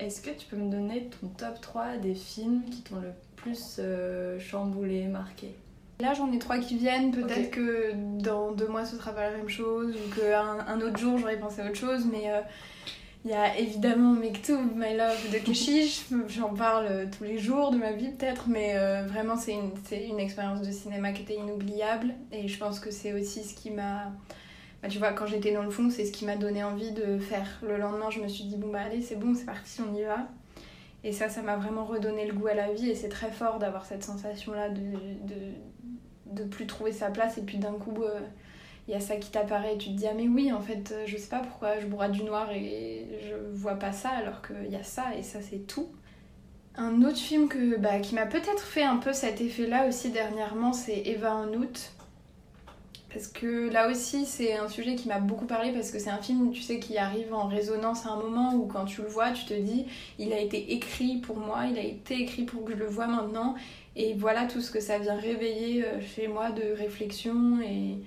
Est-ce 0.00 0.22
que 0.22 0.30
tu 0.30 0.46
peux 0.46 0.56
me 0.56 0.70
donner 0.70 1.10
ton 1.20 1.28
top 1.28 1.60
3 1.60 1.98
des 1.98 2.14
films 2.14 2.62
qui 2.70 2.82
t'ont 2.82 3.00
le 3.00 3.12
plus 3.36 3.76
euh, 3.78 4.40
chamboulé, 4.40 5.06
marqué? 5.06 5.54
Là, 6.00 6.14
j'en 6.14 6.32
ai 6.32 6.38
trois 6.38 6.58
qui 6.58 6.78
viennent. 6.78 7.12
Peut-être 7.12 7.50
que 7.50 7.92
dans 8.20 8.52
deux 8.52 8.66
mois, 8.66 8.86
ce 8.86 8.96
sera 8.96 9.12
pas 9.12 9.30
la 9.30 9.36
même 9.36 9.50
chose, 9.50 9.94
ou 9.94 10.14
qu'un 10.18 10.66
un 10.66 10.80
autre 10.80 10.96
jour, 10.96 11.18
j'aurais 11.18 11.38
pensé 11.38 11.60
à 11.60 11.66
autre 11.66 11.76
chose. 11.76 12.06
Mais 12.10 12.30
euh, 12.30 12.40
il 13.24 13.30
y 13.30 13.34
a 13.34 13.58
évidemment 13.58 14.12
Mektoub, 14.12 14.74
My 14.74 14.96
Love 14.96 15.30
de 15.30 15.38
Keshish. 15.38 16.06
J'en 16.28 16.54
parle 16.54 16.86
euh, 16.86 17.06
tous 17.06 17.24
les 17.24 17.38
jours 17.38 17.70
de 17.70 17.76
ma 17.76 17.92
vie, 17.92 18.08
peut-être. 18.08 18.48
Mais 18.48 18.76
euh, 18.76 19.04
vraiment, 19.06 19.36
c'est 19.36 19.52
une, 19.52 19.72
une 19.92 20.18
expérience 20.18 20.62
de 20.62 20.72
cinéma 20.72 21.12
qui 21.12 21.22
était 21.22 21.34
inoubliable. 21.34 22.14
Et 22.32 22.48
je 22.48 22.58
pense 22.58 22.80
que 22.80 22.90
c'est 22.90 23.12
aussi 23.12 23.44
ce 23.44 23.54
qui 23.54 23.70
m'a. 23.70 24.12
Bah, 24.82 24.88
tu 24.88 24.98
vois, 24.98 25.12
quand 25.12 25.26
j'étais 25.26 25.52
dans 25.52 25.62
le 25.62 25.70
fond, 25.70 25.90
c'est 25.90 26.06
ce 26.06 26.12
qui 26.12 26.24
m'a 26.24 26.36
donné 26.36 26.64
envie 26.64 26.92
de 26.92 27.18
faire. 27.18 27.60
Le 27.62 27.76
lendemain, 27.76 28.08
je 28.08 28.20
me 28.20 28.28
suis 28.28 28.44
dit, 28.44 28.56
bon, 28.56 28.68
bah 28.68 28.80
allez, 28.86 29.02
c'est 29.02 29.16
bon, 29.16 29.34
c'est 29.34 29.44
parti, 29.44 29.82
on 29.82 29.94
y 29.94 30.02
va. 30.02 30.28
Et 31.04 31.12
ça, 31.12 31.28
ça 31.28 31.42
m'a 31.42 31.56
vraiment 31.56 31.84
redonné 31.84 32.26
le 32.26 32.32
goût 32.32 32.46
à 32.46 32.54
la 32.54 32.72
vie. 32.72 32.88
Et 32.88 32.94
c'est 32.94 33.10
très 33.10 33.30
fort 33.30 33.58
d'avoir 33.58 33.84
cette 33.84 34.02
sensation-là 34.02 34.70
de, 34.70 34.80
de, 34.80 36.40
de 36.40 36.44
plus 36.44 36.66
trouver 36.66 36.92
sa 36.92 37.10
place. 37.10 37.36
Et 37.36 37.42
puis 37.42 37.58
d'un 37.58 37.74
coup, 37.74 38.02
euh, 38.02 38.20
il 38.88 38.94
y 38.94 38.96
a 38.96 39.00
ça 39.00 39.16
qui 39.16 39.30
t'apparaît. 39.30 39.74
Et 39.74 39.78
tu 39.78 39.90
te 39.90 39.94
dis, 39.94 40.06
ah, 40.06 40.14
mais 40.14 40.28
oui, 40.28 40.52
en 40.52 40.60
fait, 40.60 40.92
euh, 40.92 41.04
je 41.06 41.16
sais 41.16 41.28
pas 41.28 41.40
pourquoi 41.40 41.78
je 41.80 41.86
bois 41.86 42.08
du 42.08 42.22
noir 42.24 42.50
et 42.52 43.06
je 43.28 43.34
vois 43.54 43.76
pas 43.76 43.92
ça 43.92 44.10
alors 44.10 44.42
qu'il 44.42 44.70
y 44.70 44.76
a 44.76 44.82
ça. 44.82 45.14
Et 45.18 45.22
ça, 45.22 45.40
c'est 45.42 45.66
tout. 45.66 45.88
Un 46.76 47.02
autre 47.02 47.18
film 47.18 47.48
que, 47.48 47.76
bah, 47.76 48.00
qui 48.00 48.14
m'a 48.14 48.26
peut-être 48.26 48.62
fait 48.62 48.84
un 48.84 48.96
peu 48.96 49.12
cet 49.12 49.40
effet-là 49.40 49.86
aussi 49.88 50.10
dernièrement, 50.10 50.72
c'est 50.72 51.02
Eva 51.06 51.34
en 51.34 51.52
août. 51.52 51.92
Parce 53.12 53.26
que 53.26 53.68
là 53.70 53.90
aussi, 53.90 54.24
c'est 54.24 54.56
un 54.56 54.68
sujet 54.68 54.94
qui 54.94 55.08
m'a 55.08 55.18
beaucoup 55.18 55.46
parlé 55.46 55.72
parce 55.72 55.90
que 55.90 55.98
c'est 55.98 56.10
un 56.10 56.22
film, 56.22 56.52
tu 56.52 56.62
sais, 56.62 56.78
qui 56.78 56.96
arrive 56.96 57.34
en 57.34 57.48
résonance 57.48 58.06
à 58.06 58.10
un 58.10 58.16
moment 58.16 58.54
où 58.54 58.66
quand 58.66 58.84
tu 58.84 59.02
le 59.02 59.08
vois, 59.08 59.32
tu 59.32 59.46
te 59.46 59.54
dis, 59.54 59.86
il 60.18 60.32
a 60.32 60.38
été 60.38 60.72
écrit 60.74 61.16
pour 61.16 61.36
moi, 61.36 61.64
il 61.68 61.76
a 61.76 61.82
été 61.82 62.20
écrit 62.20 62.44
pour 62.44 62.64
que 62.64 62.72
je 62.72 62.76
le 62.76 62.86
vois 62.86 63.08
maintenant. 63.08 63.56
Et 63.96 64.14
voilà 64.14 64.46
tout 64.46 64.60
ce 64.60 64.70
que 64.70 64.78
ça 64.78 64.98
vient 64.98 65.16
réveiller 65.16 65.84
euh, 65.84 66.00
chez 66.00 66.28
moi 66.28 66.52
de 66.52 66.62
réflexion. 66.78 67.60
Et, 67.60 67.98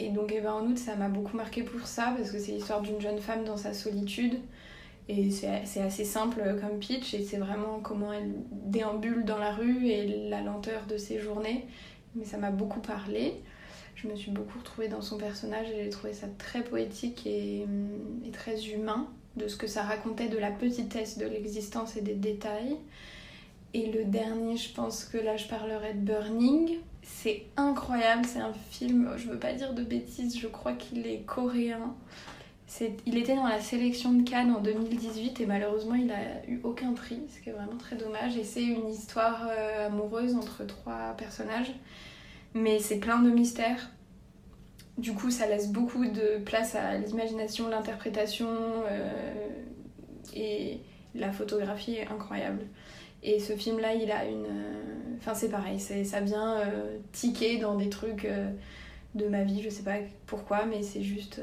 et 0.00 0.10
donc 0.10 0.32
Eva 0.32 0.54
en 0.54 0.66
août, 0.66 0.78
ça 0.78 0.96
m'a 0.96 1.08
beaucoup 1.08 1.36
marqué 1.36 1.62
pour 1.62 1.86
ça 1.86 2.14
parce 2.16 2.30
que 2.30 2.38
c'est 2.38 2.52
l'histoire 2.52 2.80
d'une 2.80 3.00
jeune 3.00 3.18
femme 3.18 3.44
dans 3.44 3.56
sa 3.56 3.74
solitude. 3.74 4.38
Et 5.08 5.30
c'est 5.30 5.80
assez 5.80 6.04
simple 6.04 6.40
comme 6.60 6.78
pitch 6.78 7.14
et 7.14 7.24
c'est 7.24 7.38
vraiment 7.38 7.80
comment 7.82 8.12
elle 8.12 8.32
déambule 8.52 9.24
dans 9.24 9.38
la 9.38 9.52
rue 9.52 9.88
et 9.88 10.28
la 10.28 10.40
lenteur 10.40 10.86
de 10.86 10.96
ses 10.96 11.18
journées. 11.18 11.66
Mais 12.14 12.24
ça 12.24 12.38
m'a 12.38 12.50
beaucoup 12.50 12.80
parlé. 12.80 13.34
Je 13.96 14.06
me 14.06 14.14
suis 14.14 14.30
beaucoup 14.30 14.58
retrouvée 14.58 14.86
dans 14.88 15.02
son 15.02 15.18
personnage 15.18 15.68
et 15.70 15.84
j'ai 15.84 15.90
trouvé 15.90 16.12
ça 16.12 16.28
très 16.38 16.62
poétique 16.62 17.26
et, 17.26 17.66
et 18.24 18.30
très 18.30 18.68
humain 18.68 19.08
de 19.36 19.48
ce 19.48 19.56
que 19.56 19.66
ça 19.66 19.82
racontait 19.82 20.28
de 20.28 20.38
la 20.38 20.50
petitesse 20.50 21.18
de 21.18 21.26
l'existence 21.26 21.96
et 21.96 22.02
des 22.02 22.14
détails. 22.14 22.76
Et 23.74 23.90
le 23.90 24.04
dernier, 24.04 24.56
je 24.56 24.72
pense 24.72 25.04
que 25.04 25.18
là 25.18 25.36
je 25.36 25.46
parlerai 25.46 25.94
de 25.94 26.00
Burning. 26.00 26.78
C'est 27.02 27.46
incroyable, 27.56 28.24
c'est 28.26 28.40
un 28.40 28.52
film, 28.70 29.12
je 29.16 29.28
veux 29.28 29.38
pas 29.38 29.52
dire 29.52 29.74
de 29.74 29.82
bêtises, 29.82 30.38
je 30.38 30.46
crois 30.46 30.72
qu'il 30.72 31.06
est 31.06 31.20
coréen. 31.26 31.94
il 33.06 33.18
était 33.18 33.34
dans 33.34 33.46
la 33.46 33.60
sélection 33.60 34.12
de 34.12 34.28
Cannes 34.28 34.52
en 34.52 34.60
2018 34.60 35.40
et 35.40 35.46
malheureusement 35.46 35.94
il 35.94 36.10
a 36.10 36.46
eu 36.46 36.60
aucun 36.62 36.92
prix, 36.92 37.20
ce 37.34 37.40
qui 37.40 37.50
est 37.50 37.52
vraiment 37.52 37.76
très 37.76 37.96
dommage. 37.96 38.36
Et 38.36 38.44
c'est 38.44 38.62
une 38.62 38.88
histoire 38.88 39.46
euh, 39.50 39.88
amoureuse 39.88 40.34
entre 40.34 40.64
trois 40.66 41.14
personnages, 41.16 41.72
mais 42.54 42.78
c'est 42.78 42.98
plein 42.98 43.20
de 43.20 43.30
mystères. 43.30 43.90
Du 44.98 45.14
coup, 45.14 45.30
ça 45.30 45.46
laisse 45.46 45.72
beaucoup 45.72 46.04
de 46.04 46.38
place 46.44 46.74
à 46.74 46.98
l'imagination, 46.98 47.68
l'interprétation 47.68 48.48
euh, 48.90 49.48
et 50.34 50.80
la 51.14 51.32
photographie 51.32 51.94
est 51.94 52.08
incroyable. 52.08 52.66
Et 53.22 53.38
ce 53.38 53.54
film-là, 53.54 53.94
il 53.94 54.10
a 54.10 54.24
une. 54.24 54.46
Euh, 54.46 55.16
enfin, 55.18 55.34
c'est 55.34 55.50
pareil, 55.50 55.78
ça 55.78 56.20
vient 56.20 56.62
tiquer 57.12 57.58
dans 57.58 57.76
des 57.76 57.90
trucs 57.90 58.26
de 59.14 59.28
ma 59.28 59.42
vie, 59.42 59.60
je 59.62 59.68
sais 59.68 59.82
pas 59.82 59.96
pourquoi, 60.26 60.64
mais 60.66 60.82
c'est 60.82 61.02
juste 61.02 61.40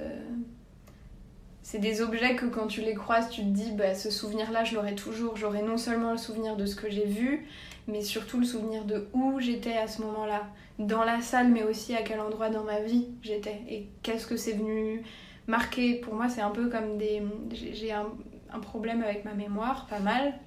c'est 1.70 1.80
des 1.80 2.02
objets 2.02 2.38
que 2.38 2.46
quand 2.46 2.68
tu 2.68 2.80
les 2.80 2.94
croises, 2.94 3.30
tu 3.30 3.42
te 3.42 3.50
dis, 3.50 3.74
bah, 3.74 3.94
ce 3.94 4.10
souvenir-là, 4.10 4.64
je 4.64 4.74
l'aurai 4.74 4.96
toujours. 4.96 5.36
J'aurai 5.36 5.62
non 5.62 5.76
seulement 5.76 6.14
le 6.14 6.18
souvenir 6.18 6.56
de 6.56 6.66
ce 6.66 6.78
que 6.78 6.90
j'ai 6.90 7.04
vu, 7.04 7.46
mais 7.90 8.02
surtout 8.02 8.40
le 8.40 8.46
souvenir 8.46 8.86
de 8.86 9.10
où 9.12 9.42
j'étais 9.42 9.76
à 9.76 9.86
ce 9.90 10.02
moment-là. 10.04 10.48
Dans 10.80 11.04
la 11.04 11.20
salle, 11.20 11.50
mais 11.50 11.64
aussi 11.64 11.94
à 11.94 12.04
quel 12.04 12.22
endroit 12.22 12.50
dans 12.50 12.64
ma 12.64 12.80
vie 12.80 13.08
j'étais. 13.22 13.60
Et 13.70 13.90
qu'est-ce 14.02 14.26
que 14.26 14.38
c'est 14.38 14.54
venu 14.54 15.04
marquer? 15.48 15.96
Pour 15.96 16.14
moi, 16.14 16.30
c'est 16.30 16.40
un 16.40 16.52
peu 16.52 16.70
comme 16.70 16.98
des... 16.98 17.22
J'ai 17.52 17.92
un 17.92 18.60
problème 18.62 19.04
avec 19.04 19.26
ma 19.26 19.34
mémoire, 19.34 19.88
pas 19.88 20.00
mal. 20.00 20.40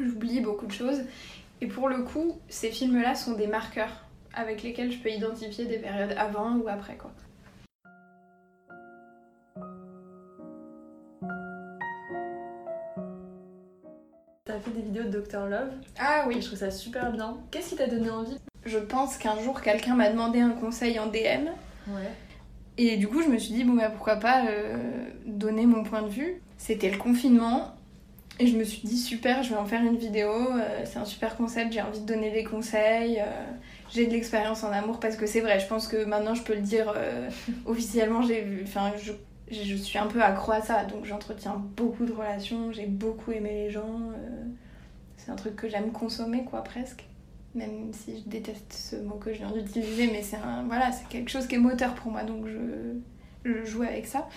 J'oublie 0.00 0.40
beaucoup 0.40 0.66
de 0.66 0.72
choses. 0.72 1.02
Et 1.60 1.66
pour 1.66 1.88
le 1.88 2.02
coup, 2.02 2.38
ces 2.48 2.70
films-là 2.70 3.14
sont 3.14 3.34
des 3.34 3.46
marqueurs 3.46 4.04
avec 4.34 4.62
lesquels 4.62 4.90
je 4.90 4.98
peux 4.98 5.10
identifier 5.10 5.66
des 5.66 5.78
périodes 5.78 6.14
avant 6.16 6.56
ou 6.56 6.68
après, 6.68 6.96
quoi. 6.96 7.12
fait 14.62 14.70
des 14.70 14.82
vidéos 14.82 15.04
de 15.04 15.20
Dr 15.20 15.46
Love. 15.46 15.70
Ah 15.98 16.24
oui. 16.26 16.36
je 16.40 16.46
trouve 16.46 16.58
ça 16.58 16.70
super 16.70 17.12
bien. 17.12 17.36
Qu'est-ce 17.50 17.70
qui 17.70 17.76
t'a 17.76 17.86
donné 17.86 18.10
envie? 18.10 18.38
Je 18.64 18.78
pense 18.78 19.16
qu'un 19.16 19.38
jour 19.40 19.60
quelqu'un 19.60 19.94
m'a 19.94 20.08
demandé 20.08 20.40
un 20.40 20.50
conseil 20.50 20.98
en 20.98 21.06
DM. 21.06 21.48
Ouais. 21.88 22.10
Et 22.78 22.96
du 22.96 23.08
coup, 23.08 23.22
je 23.22 23.28
me 23.28 23.38
suis 23.38 23.52
dit, 23.52 23.64
bon, 23.64 23.74
bah 23.74 23.90
pourquoi 23.90 24.16
pas 24.16 24.46
euh, 24.46 25.04
donner 25.26 25.66
mon 25.66 25.82
point 25.82 26.02
de 26.02 26.08
vue. 26.08 26.40
C'était 26.56 26.90
le 26.90 26.96
confinement. 26.96 27.74
Et 28.42 28.48
je 28.48 28.56
me 28.56 28.64
suis 28.64 28.82
dit, 28.86 28.98
super, 28.98 29.42
je 29.42 29.50
vais 29.50 29.56
en 29.56 29.66
faire 29.66 29.82
une 29.82 29.96
vidéo. 29.96 30.30
Euh, 30.30 30.82
c'est 30.84 30.98
un 30.98 31.04
super 31.04 31.36
concept, 31.36 31.72
j'ai 31.72 31.80
envie 31.80 32.00
de 32.00 32.06
donner 32.06 32.30
des 32.32 32.42
conseils. 32.42 33.20
Euh, 33.20 33.24
j'ai 33.88 34.06
de 34.06 34.10
l'expérience 34.10 34.64
en 34.64 34.72
amour 34.72 34.98
parce 34.98 35.16
que 35.16 35.26
c'est 35.26 35.40
vrai, 35.40 35.60
je 35.60 35.66
pense 35.66 35.86
que 35.86 36.04
maintenant 36.04 36.34
je 36.34 36.42
peux 36.42 36.54
le 36.54 36.62
dire 36.62 36.92
officiellement. 37.66 38.22
J'ai 38.22 38.62
enfin, 38.64 38.92
je 39.00 39.12
je 39.52 39.74
suis 39.76 39.98
un 39.98 40.06
peu 40.06 40.22
accro 40.22 40.52
à 40.52 40.62
ça, 40.62 40.84
donc 40.84 41.04
j'entretiens 41.04 41.62
beaucoup 41.76 42.04
de 42.04 42.12
relations, 42.12 42.72
j'ai 42.72 42.86
beaucoup 42.86 43.32
aimé 43.32 43.50
les 43.52 43.70
gens. 43.70 44.00
Euh, 44.14 44.44
c'est 45.16 45.30
un 45.30 45.36
truc 45.36 45.56
que 45.56 45.68
j'aime 45.68 45.92
consommer, 45.92 46.44
quoi, 46.44 46.64
presque. 46.64 47.04
Même 47.54 47.92
si 47.92 48.18
je 48.18 48.28
déteste 48.28 48.72
ce 48.72 48.96
mot 48.96 49.16
que 49.16 49.32
je 49.32 49.38
viens 49.38 49.52
d'utiliser, 49.52 50.06
mais 50.06 50.22
c'est 50.22 50.36
un, 50.36 50.64
voilà, 50.64 50.90
c'est 50.90 51.06
quelque 51.08 51.30
chose 51.30 51.46
qui 51.46 51.56
est 51.56 51.58
moteur 51.58 51.94
pour 51.94 52.10
moi, 52.10 52.24
donc 52.24 52.46
je, 52.46 52.94
je 53.44 53.64
joue 53.64 53.82
avec 53.82 54.06
ça. 54.06 54.28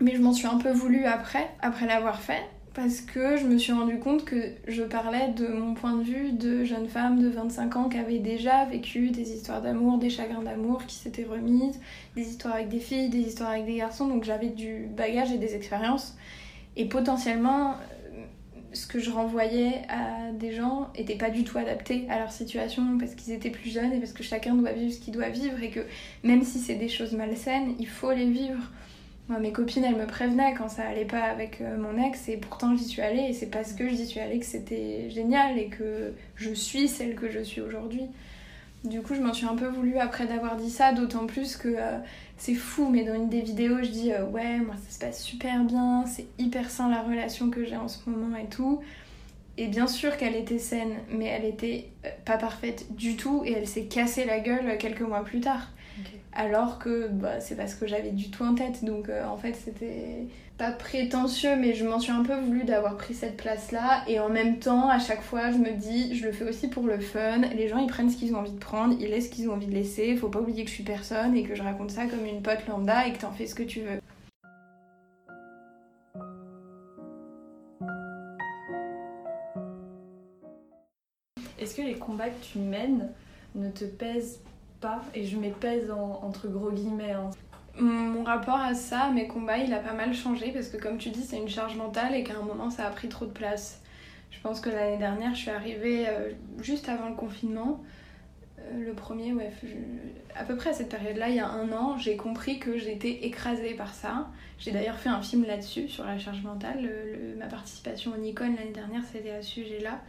Mais 0.00 0.16
je 0.16 0.22
m'en 0.22 0.32
suis 0.32 0.46
un 0.46 0.58
peu 0.58 0.72
voulu 0.72 1.04
après, 1.04 1.48
après 1.60 1.86
l'avoir 1.86 2.20
fait 2.20 2.42
parce 2.74 3.00
que 3.00 3.36
je 3.36 3.46
me 3.46 3.56
suis 3.56 3.72
rendu 3.72 4.00
compte 4.00 4.24
que 4.24 4.50
je 4.66 4.82
parlais 4.82 5.28
de 5.28 5.46
mon 5.46 5.74
point 5.74 5.96
de 5.96 6.02
vue 6.02 6.32
de 6.32 6.64
jeune 6.64 6.88
femme 6.88 7.22
de 7.22 7.28
25 7.28 7.76
ans 7.76 7.88
qui 7.88 7.98
avait 7.98 8.18
déjà 8.18 8.64
vécu 8.64 9.10
des 9.10 9.32
histoires 9.32 9.62
d'amour, 9.62 9.98
des 9.98 10.10
chagrins 10.10 10.42
d'amour, 10.42 10.84
qui 10.86 10.96
s'étaient 10.96 11.24
remises, 11.24 11.80
des 12.16 12.28
histoires 12.28 12.54
avec 12.54 12.68
des 12.68 12.80
filles, 12.80 13.10
des 13.10 13.20
histoires 13.20 13.50
avec 13.50 13.64
des 13.66 13.76
garçons, 13.76 14.08
donc 14.08 14.24
j'avais 14.24 14.48
du 14.48 14.88
bagage 14.88 15.30
et 15.30 15.38
des 15.38 15.54
expériences. 15.54 16.16
Et 16.76 16.86
potentiellement, 16.86 17.74
euh, 17.74 18.24
ce 18.72 18.88
que 18.88 18.98
je 18.98 19.10
renvoyais 19.10 19.82
à 19.88 20.32
des 20.32 20.52
gens 20.52 20.90
n'était 20.98 21.16
pas 21.16 21.30
du 21.30 21.44
tout 21.44 21.58
adapté 21.58 22.06
à 22.10 22.18
leur 22.18 22.32
situation 22.32 22.98
parce 22.98 23.14
qu'ils 23.14 23.32
étaient 23.32 23.50
plus 23.50 23.70
jeunes 23.70 23.92
et 23.92 24.00
parce 24.00 24.12
que 24.12 24.24
chacun 24.24 24.56
doit 24.56 24.72
vivre 24.72 24.92
ce 24.92 24.98
qu'il 24.98 25.14
doit 25.14 25.28
vivre 25.28 25.62
et 25.62 25.70
que 25.70 25.86
même 26.24 26.42
si 26.42 26.58
c'est 26.58 26.74
des 26.74 26.88
choses 26.88 27.12
malsaines, 27.12 27.76
il 27.78 27.86
faut 27.86 28.10
les 28.10 28.28
vivre. 28.28 28.72
Moi, 29.28 29.38
mes 29.38 29.52
copines, 29.52 29.84
elles 29.84 29.96
me 29.96 30.06
prévenaient 30.06 30.52
quand 30.52 30.68
ça 30.68 30.82
allait 30.86 31.06
pas 31.06 31.22
avec 31.22 31.62
euh, 31.62 31.78
mon 31.78 32.02
ex, 32.02 32.28
et 32.28 32.36
pourtant 32.36 32.76
j'y 32.76 32.84
suis 32.84 33.00
allée, 33.00 33.22
et 33.30 33.32
c'est 33.32 33.46
parce 33.46 33.72
que 33.72 33.88
j'y 33.88 34.04
suis 34.06 34.20
allée 34.20 34.38
que 34.38 34.44
c'était 34.44 35.08
génial 35.08 35.58
et 35.58 35.68
que 35.68 36.12
je 36.36 36.52
suis 36.52 36.88
celle 36.88 37.14
que 37.14 37.30
je 37.30 37.40
suis 37.40 37.62
aujourd'hui. 37.62 38.02
Du 38.84 39.00
coup, 39.00 39.14
je 39.14 39.22
m'en 39.22 39.32
suis 39.32 39.46
un 39.46 39.56
peu 39.56 39.66
voulu 39.66 39.96
après 39.96 40.26
d'avoir 40.26 40.56
dit 40.56 40.68
ça, 40.68 40.92
d'autant 40.92 41.26
plus 41.26 41.56
que 41.56 41.68
euh, 41.68 41.98
c'est 42.36 42.54
fou, 42.54 42.90
mais 42.90 43.02
dans 43.04 43.14
une 43.14 43.30
des 43.30 43.40
vidéos, 43.40 43.78
je 43.82 43.88
dis 43.88 44.12
euh, 44.12 44.26
ouais, 44.26 44.58
moi 44.58 44.74
ça 44.84 44.94
se 44.94 44.98
passe 44.98 45.22
super 45.22 45.64
bien, 45.64 46.04
c'est 46.06 46.26
hyper 46.38 46.68
sain 46.68 46.90
la 46.90 47.00
relation 47.00 47.48
que 47.48 47.64
j'ai 47.64 47.76
en 47.78 47.88
ce 47.88 47.98
moment 48.10 48.36
et 48.36 48.48
tout. 48.50 48.82
Et 49.56 49.68
bien 49.68 49.86
sûr 49.86 50.18
qu'elle 50.18 50.36
était 50.36 50.58
saine, 50.58 50.96
mais 51.10 51.26
elle 51.26 51.46
était 51.46 51.88
pas 52.26 52.36
parfaite 52.36 52.94
du 52.94 53.16
tout, 53.16 53.42
et 53.46 53.52
elle 53.52 53.68
s'est 53.68 53.84
cassée 53.84 54.26
la 54.26 54.40
gueule 54.40 54.76
quelques 54.76 55.00
mois 55.00 55.24
plus 55.24 55.40
tard 55.40 55.70
alors 56.34 56.78
que 56.78 57.08
bah, 57.08 57.40
c'est 57.40 57.56
parce 57.56 57.74
que 57.74 57.86
j'avais 57.86 58.10
du 58.10 58.30
tout 58.30 58.44
en 58.44 58.54
tête. 58.54 58.84
Donc 58.84 59.08
euh, 59.08 59.24
en 59.26 59.36
fait, 59.36 59.54
c'était 59.54 60.26
pas 60.58 60.70
prétentieux, 60.70 61.56
mais 61.56 61.74
je 61.74 61.84
m'en 61.84 61.98
suis 61.98 62.12
un 62.12 62.22
peu 62.22 62.34
voulu 62.34 62.64
d'avoir 62.64 62.96
pris 62.96 63.14
cette 63.14 63.36
place-là. 63.36 64.04
Et 64.08 64.20
en 64.20 64.28
même 64.28 64.58
temps, 64.58 64.88
à 64.88 64.98
chaque 64.98 65.22
fois, 65.22 65.50
je 65.50 65.58
me 65.58 65.72
dis, 65.72 66.16
je 66.16 66.26
le 66.26 66.32
fais 66.32 66.48
aussi 66.48 66.68
pour 66.68 66.86
le 66.86 66.98
fun. 66.98 67.38
Les 67.54 67.68
gens, 67.68 67.78
ils 67.78 67.88
prennent 67.88 68.10
ce 68.10 68.16
qu'ils 68.16 68.34
ont 68.34 68.38
envie 68.38 68.52
de 68.52 68.58
prendre, 68.58 68.96
ils 69.00 69.08
laissent 69.08 69.26
ce 69.26 69.30
qu'ils 69.30 69.48
ont 69.48 69.54
envie 69.54 69.66
de 69.66 69.74
laisser. 69.74 70.16
Faut 70.16 70.28
pas 70.28 70.40
oublier 70.40 70.64
que 70.64 70.70
je 70.70 70.74
suis 70.74 70.84
personne 70.84 71.36
et 71.36 71.44
que 71.44 71.54
je 71.54 71.62
raconte 71.62 71.90
ça 71.90 72.06
comme 72.06 72.26
une 72.26 72.42
pote 72.42 72.66
lambda 72.68 73.06
et 73.06 73.12
que 73.12 73.20
t'en 73.20 73.32
fais 73.32 73.46
ce 73.46 73.54
que 73.54 73.62
tu 73.62 73.80
veux. 73.80 74.00
Est-ce 81.58 81.76
que 81.76 81.82
les 81.82 81.94
combats 81.94 82.28
que 82.28 82.44
tu 82.44 82.58
mènes 82.58 83.08
ne 83.54 83.70
te 83.70 83.84
pèsent 83.84 84.40
et 85.14 85.24
je 85.24 85.36
pèse 85.60 85.90
entre 85.90 86.48
gros 86.48 86.70
guillemets. 86.70 87.12
Hein. 87.12 87.30
Mon 87.78 88.22
rapport 88.22 88.58
à 88.58 88.74
ça, 88.74 89.10
mes 89.10 89.26
combats, 89.26 89.58
il 89.58 89.72
a 89.72 89.78
pas 89.78 89.92
mal 89.92 90.14
changé 90.14 90.52
parce 90.52 90.68
que 90.68 90.76
comme 90.76 90.98
tu 90.98 91.10
dis, 91.10 91.22
c'est 91.22 91.38
une 91.38 91.48
charge 91.48 91.76
mentale 91.76 92.14
et 92.14 92.22
qu'à 92.22 92.36
un 92.38 92.42
moment 92.42 92.70
ça 92.70 92.86
a 92.86 92.90
pris 92.90 93.08
trop 93.08 93.26
de 93.26 93.32
place. 93.32 93.82
Je 94.30 94.40
pense 94.40 94.60
que 94.60 94.70
l'année 94.70 94.98
dernière, 94.98 95.34
je 95.34 95.40
suis 95.40 95.50
arrivée 95.50 96.06
euh, 96.08 96.30
juste 96.60 96.88
avant 96.88 97.08
le 97.08 97.14
confinement. 97.14 97.82
Euh, 98.58 98.84
le 98.84 98.92
premier, 98.92 99.32
ouais, 99.32 99.50
à 100.36 100.44
peu 100.44 100.56
près 100.56 100.70
à 100.70 100.72
cette 100.72 100.88
période-là, 100.88 101.28
il 101.28 101.36
y 101.36 101.40
a 101.40 101.48
un 101.48 101.72
an, 101.72 101.98
j'ai 101.98 102.16
compris 102.16 102.58
que 102.58 102.78
j'étais 102.78 103.24
écrasée 103.26 103.74
par 103.74 103.94
ça. 103.94 104.28
J'ai 104.58 104.70
d'ailleurs 104.70 104.98
fait 104.98 105.08
un 105.08 105.22
film 105.22 105.44
là-dessus, 105.44 105.88
sur 105.88 106.04
la 106.04 106.18
charge 106.18 106.42
mentale. 106.42 106.88
ma 107.38 107.46
participation 107.46 108.12
au 108.12 108.16
Nikon 108.16 108.54
l'année 108.56 108.72
dernière, 108.72 109.02
c'était 109.12 109.30
à 109.30 109.42
ce 109.42 109.50
sujet-là. 109.50 110.00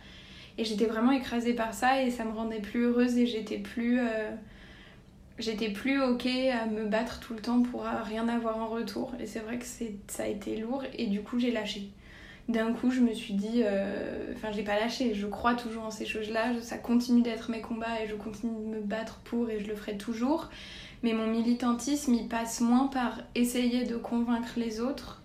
Et 0.58 0.63
j'étais 0.63 0.86
vraiment 0.86 1.12
écrasée 1.12 1.53
par 1.53 1.74
ça 1.74 2.01
et 2.01 2.10
ça 2.12 2.24
me 2.24 2.32
rendait 2.32 2.62
plus 2.62 2.84
heureuse 2.84 3.17
et 3.17 3.25
j'étais 3.25 3.58
plus. 3.58 4.00
Euh, 4.00 4.32
j'étais 5.39 5.70
plus 5.70 6.01
ok 6.01 6.25
à 6.25 6.65
me 6.65 6.86
battre 6.86 7.20
tout 7.20 7.34
le 7.34 7.42
temps 7.42 7.62
pour 7.62 7.84
rien 7.84 8.27
avoir 8.27 8.58
en 8.58 8.68
retour. 8.68 9.13
Et 9.20 9.27
c'est 9.27 9.39
vrai 9.39 9.58
que 9.58 9.65
ça 9.65 10.24
a 10.24 10.27
été 10.27 10.58
lourd 10.58 10.84
et 10.98 11.08
du 11.08 11.22
coup 11.22 11.39
j'ai 11.39 11.51
lâché. 11.51 11.89
D'un 12.48 12.74
coup 12.74 12.92
je 12.92 13.01
me 13.01 13.13
suis 13.13 13.34
dit, 13.34 13.63
euh, 13.63 14.32
enfin 14.36 14.51
j'ai 14.51 14.63
pas 14.63 14.80
lâché, 14.80 15.15
je 15.15 15.25
crois 15.25 15.56
toujours 15.56 15.86
en 15.86 15.92
ces 15.92 16.06
choses-là, 16.06 16.62
ça 16.62 16.77
continue 16.77 17.22
d'être 17.24 17.50
mes 17.50 17.62
combats 17.62 18.01
et 18.04 18.08
je 18.08 18.15
continue 18.15 18.54
de 18.54 18.77
me 18.77 18.82
battre 18.82 19.20
pour 19.24 19.50
et 19.50 19.60
je 19.60 19.68
le 19.68 19.75
ferai 19.75 19.98
toujours. 19.98 20.50
Mais 21.04 21.13
mon 21.13 21.27
militantisme 21.27 22.13
il 22.13 22.27
passe 22.27 22.62
moins 22.62 22.88
par 22.88 23.20
essayer 23.34 23.84
de 23.84 23.98
convaincre 23.98 24.54
les 24.58 24.80
autres 24.80 25.22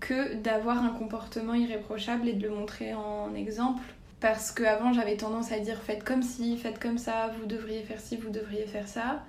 que 0.00 0.34
d'avoir 0.34 0.82
un 0.82 0.90
comportement 0.90 1.54
irréprochable 1.54 2.28
et 2.28 2.32
de 2.34 2.42
le 2.42 2.54
montrer 2.54 2.94
en 2.94 3.34
exemple. 3.34 3.82
Parce 4.20 4.52
qu'avant 4.52 4.92
j'avais 4.92 5.16
tendance 5.16 5.50
à 5.52 5.58
dire 5.60 5.78
faites 5.82 6.04
comme 6.04 6.22
ci, 6.22 6.58
faites 6.58 6.78
comme 6.78 6.98
ça, 6.98 7.32
vous 7.38 7.46
devriez 7.46 7.82
faire 7.82 8.00
ci, 8.00 8.16
vous 8.16 8.30
devriez 8.30 8.66
faire 8.66 8.86
ça. 8.86 9.22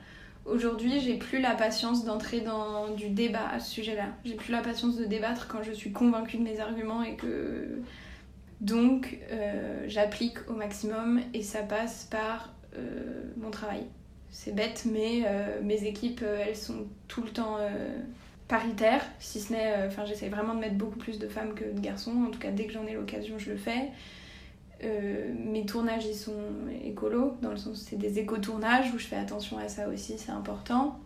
Aujourd'hui, 0.45 0.99
j'ai 0.99 1.17
plus 1.17 1.39
la 1.39 1.53
patience 1.53 2.03
d'entrer 2.03 2.41
dans 2.41 2.89
du 2.95 3.09
débat 3.09 3.47
à 3.47 3.59
ce 3.59 3.71
sujet-là. 3.71 4.07
J'ai 4.25 4.33
plus 4.33 4.51
la 4.51 4.61
patience 4.61 4.97
de 4.97 5.05
débattre 5.05 5.47
quand 5.47 5.61
je 5.61 5.71
suis 5.71 5.91
convaincue 5.91 6.37
de 6.37 6.43
mes 6.43 6.59
arguments 6.59 7.03
et 7.03 7.15
que. 7.15 7.81
Donc, 8.59 9.17
euh, 9.31 9.85
j'applique 9.87 10.37
au 10.47 10.53
maximum 10.53 11.19
et 11.33 11.41
ça 11.41 11.63
passe 11.63 12.07
par 12.11 12.53
euh, 12.75 13.23
mon 13.37 13.49
travail. 13.49 13.85
C'est 14.29 14.53
bête, 14.53 14.85
mais 14.91 15.23
euh, 15.25 15.61
mes 15.63 15.83
équipes, 15.85 16.23
elles 16.23 16.55
sont 16.55 16.85
tout 17.07 17.23
le 17.23 17.29
temps 17.29 17.57
paritaires, 18.47 19.05
si 19.19 19.39
ce 19.39 19.53
n'est. 19.53 19.85
Enfin, 19.87 20.05
j'essaie 20.05 20.29
vraiment 20.29 20.55
de 20.55 20.59
mettre 20.59 20.75
beaucoup 20.75 20.97
plus 20.97 21.19
de 21.19 21.27
femmes 21.27 21.53
que 21.53 21.65
de 21.65 21.79
garçons. 21.79 22.13
En 22.27 22.31
tout 22.31 22.39
cas, 22.39 22.51
dès 22.51 22.65
que 22.65 22.73
j'en 22.73 22.85
ai 22.87 22.93
l'occasion, 22.93 23.37
je 23.37 23.51
le 23.51 23.57
fais. 23.57 23.91
Euh, 24.83 25.31
mes 25.37 25.65
tournages 25.65 26.05
ils 26.05 26.15
sont 26.15 26.33
écolos, 26.83 27.35
dans 27.41 27.51
le 27.51 27.57
sens 27.57 27.85
c'est 27.87 27.97
des 27.97 28.17
éco-tournages 28.19 28.91
où 28.93 28.97
je 28.97 29.05
fais 29.05 29.15
attention 29.15 29.57
à 29.59 29.67
ça 29.67 29.87
aussi, 29.87 30.17
c'est 30.17 30.31
important. 30.31 30.99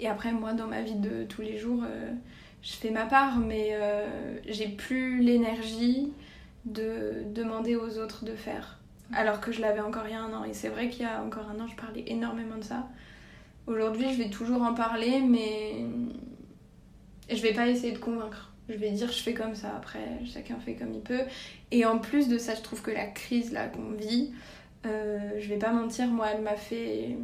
Et 0.00 0.08
après, 0.08 0.32
moi, 0.32 0.52
dans 0.52 0.66
ma 0.66 0.82
vie 0.82 0.96
de 0.96 1.24
tous 1.24 1.40
les 1.40 1.56
jours, 1.56 1.82
euh, 1.84 2.10
je 2.62 2.72
fais 2.72 2.90
ma 2.90 3.06
part, 3.06 3.38
mais 3.38 3.70
euh, 3.72 4.38
j'ai 4.46 4.68
plus 4.68 5.22
l'énergie 5.22 6.12
de 6.64 7.24
demander 7.34 7.76
aux 7.76 7.98
autres 7.98 8.24
de 8.24 8.34
faire. 8.34 8.78
Alors 9.12 9.40
que 9.40 9.52
je 9.52 9.60
l'avais 9.60 9.80
encore 9.80 10.04
il 10.06 10.12
y 10.12 10.14
a 10.14 10.20
un 10.20 10.32
an. 10.32 10.44
Et 10.44 10.54
c'est 10.54 10.68
vrai 10.68 10.88
qu'il 10.88 11.02
y 11.02 11.08
a 11.08 11.22
encore 11.22 11.48
un 11.48 11.60
an, 11.60 11.66
je 11.66 11.76
parlais 11.76 12.04
énormément 12.06 12.56
de 12.56 12.64
ça. 12.64 12.88
Aujourd'hui, 13.66 14.12
je 14.12 14.18
vais 14.18 14.30
toujours 14.30 14.62
en 14.62 14.74
parler, 14.74 15.20
mais 15.20 15.84
je 17.30 17.40
vais 17.40 17.52
pas 17.54 17.68
essayer 17.68 17.92
de 17.92 17.98
convaincre. 17.98 18.53
Je 18.68 18.74
vais 18.74 18.90
dire 18.90 19.12
je 19.12 19.22
fais 19.22 19.34
comme 19.34 19.54
ça, 19.54 19.76
après 19.76 20.24
chacun 20.24 20.58
fait 20.58 20.74
comme 20.74 20.92
il 20.94 21.00
peut. 21.02 21.22
Et 21.70 21.84
en 21.84 21.98
plus 21.98 22.28
de 22.28 22.38
ça, 22.38 22.54
je 22.54 22.62
trouve 22.62 22.82
que 22.82 22.90
la 22.90 23.06
crise 23.06 23.52
là 23.52 23.68
qu'on 23.68 23.92
vit, 23.92 24.32
euh, 24.86 25.32
je 25.38 25.48
vais 25.48 25.58
pas 25.58 25.72
mentir, 25.72 26.08
moi 26.08 26.28
elle 26.34 26.42
m'a 26.42 26.56
fait 26.56 27.16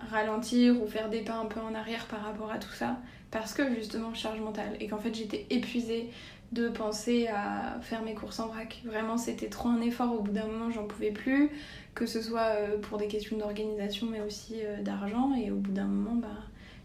ralentir 0.00 0.80
ou 0.82 0.86
faire 0.86 1.08
des 1.08 1.20
pas 1.20 1.34
un 1.34 1.46
peu 1.46 1.60
en 1.60 1.74
arrière 1.74 2.06
par 2.06 2.22
rapport 2.22 2.50
à 2.52 2.58
tout 2.58 2.72
ça. 2.72 2.98
Parce 3.30 3.54
que 3.54 3.74
justement 3.74 4.14
charge 4.14 4.40
mentale. 4.40 4.76
Et 4.80 4.88
qu'en 4.88 4.98
fait 4.98 5.14
j'étais 5.14 5.46
épuisée 5.50 6.10
de 6.52 6.68
penser 6.68 7.26
à 7.28 7.78
faire 7.82 8.02
mes 8.02 8.14
courses 8.14 8.38
en 8.40 8.48
vrac. 8.48 8.80
Vraiment 8.84 9.16
c'était 9.18 9.48
trop 9.48 9.68
un 9.68 9.80
effort, 9.80 10.12
au 10.12 10.22
bout 10.22 10.32
d'un 10.32 10.46
moment 10.46 10.70
j'en 10.70 10.86
pouvais 10.86 11.10
plus. 11.10 11.50
Que 11.94 12.06
ce 12.06 12.20
soit 12.20 12.52
euh, 12.56 12.78
pour 12.78 12.98
des 12.98 13.08
questions 13.08 13.36
d'organisation 13.38 14.06
mais 14.10 14.20
aussi 14.20 14.56
euh, 14.62 14.82
d'argent. 14.82 15.34
Et 15.34 15.50
au 15.50 15.56
bout 15.56 15.72
d'un 15.72 15.86
moment, 15.86 16.14
bah, 16.14 16.28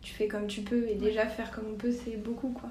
tu 0.01 0.13
fais 0.13 0.27
comme 0.27 0.47
tu 0.47 0.61
peux. 0.61 0.87
Et 0.87 0.95
déjà 0.95 1.27
faire 1.27 1.51
comme 1.51 1.65
on 1.73 1.75
peut 1.75 1.91
c'est 1.91 2.17
beaucoup 2.17 2.49
quoi. 2.49 2.69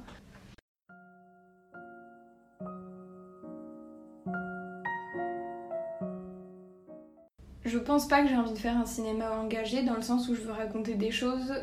Je 7.70 7.78
pense 7.78 8.08
pas 8.08 8.22
que 8.22 8.28
j'ai 8.28 8.36
envie 8.36 8.52
de 8.52 8.58
faire 8.58 8.76
un 8.76 8.84
cinéma 8.84 9.30
engagé 9.40 9.84
dans 9.84 9.94
le 9.94 10.02
sens 10.02 10.28
où 10.28 10.34
je 10.34 10.40
veux 10.40 10.50
raconter 10.50 10.94
des 10.94 11.12
choses 11.12 11.54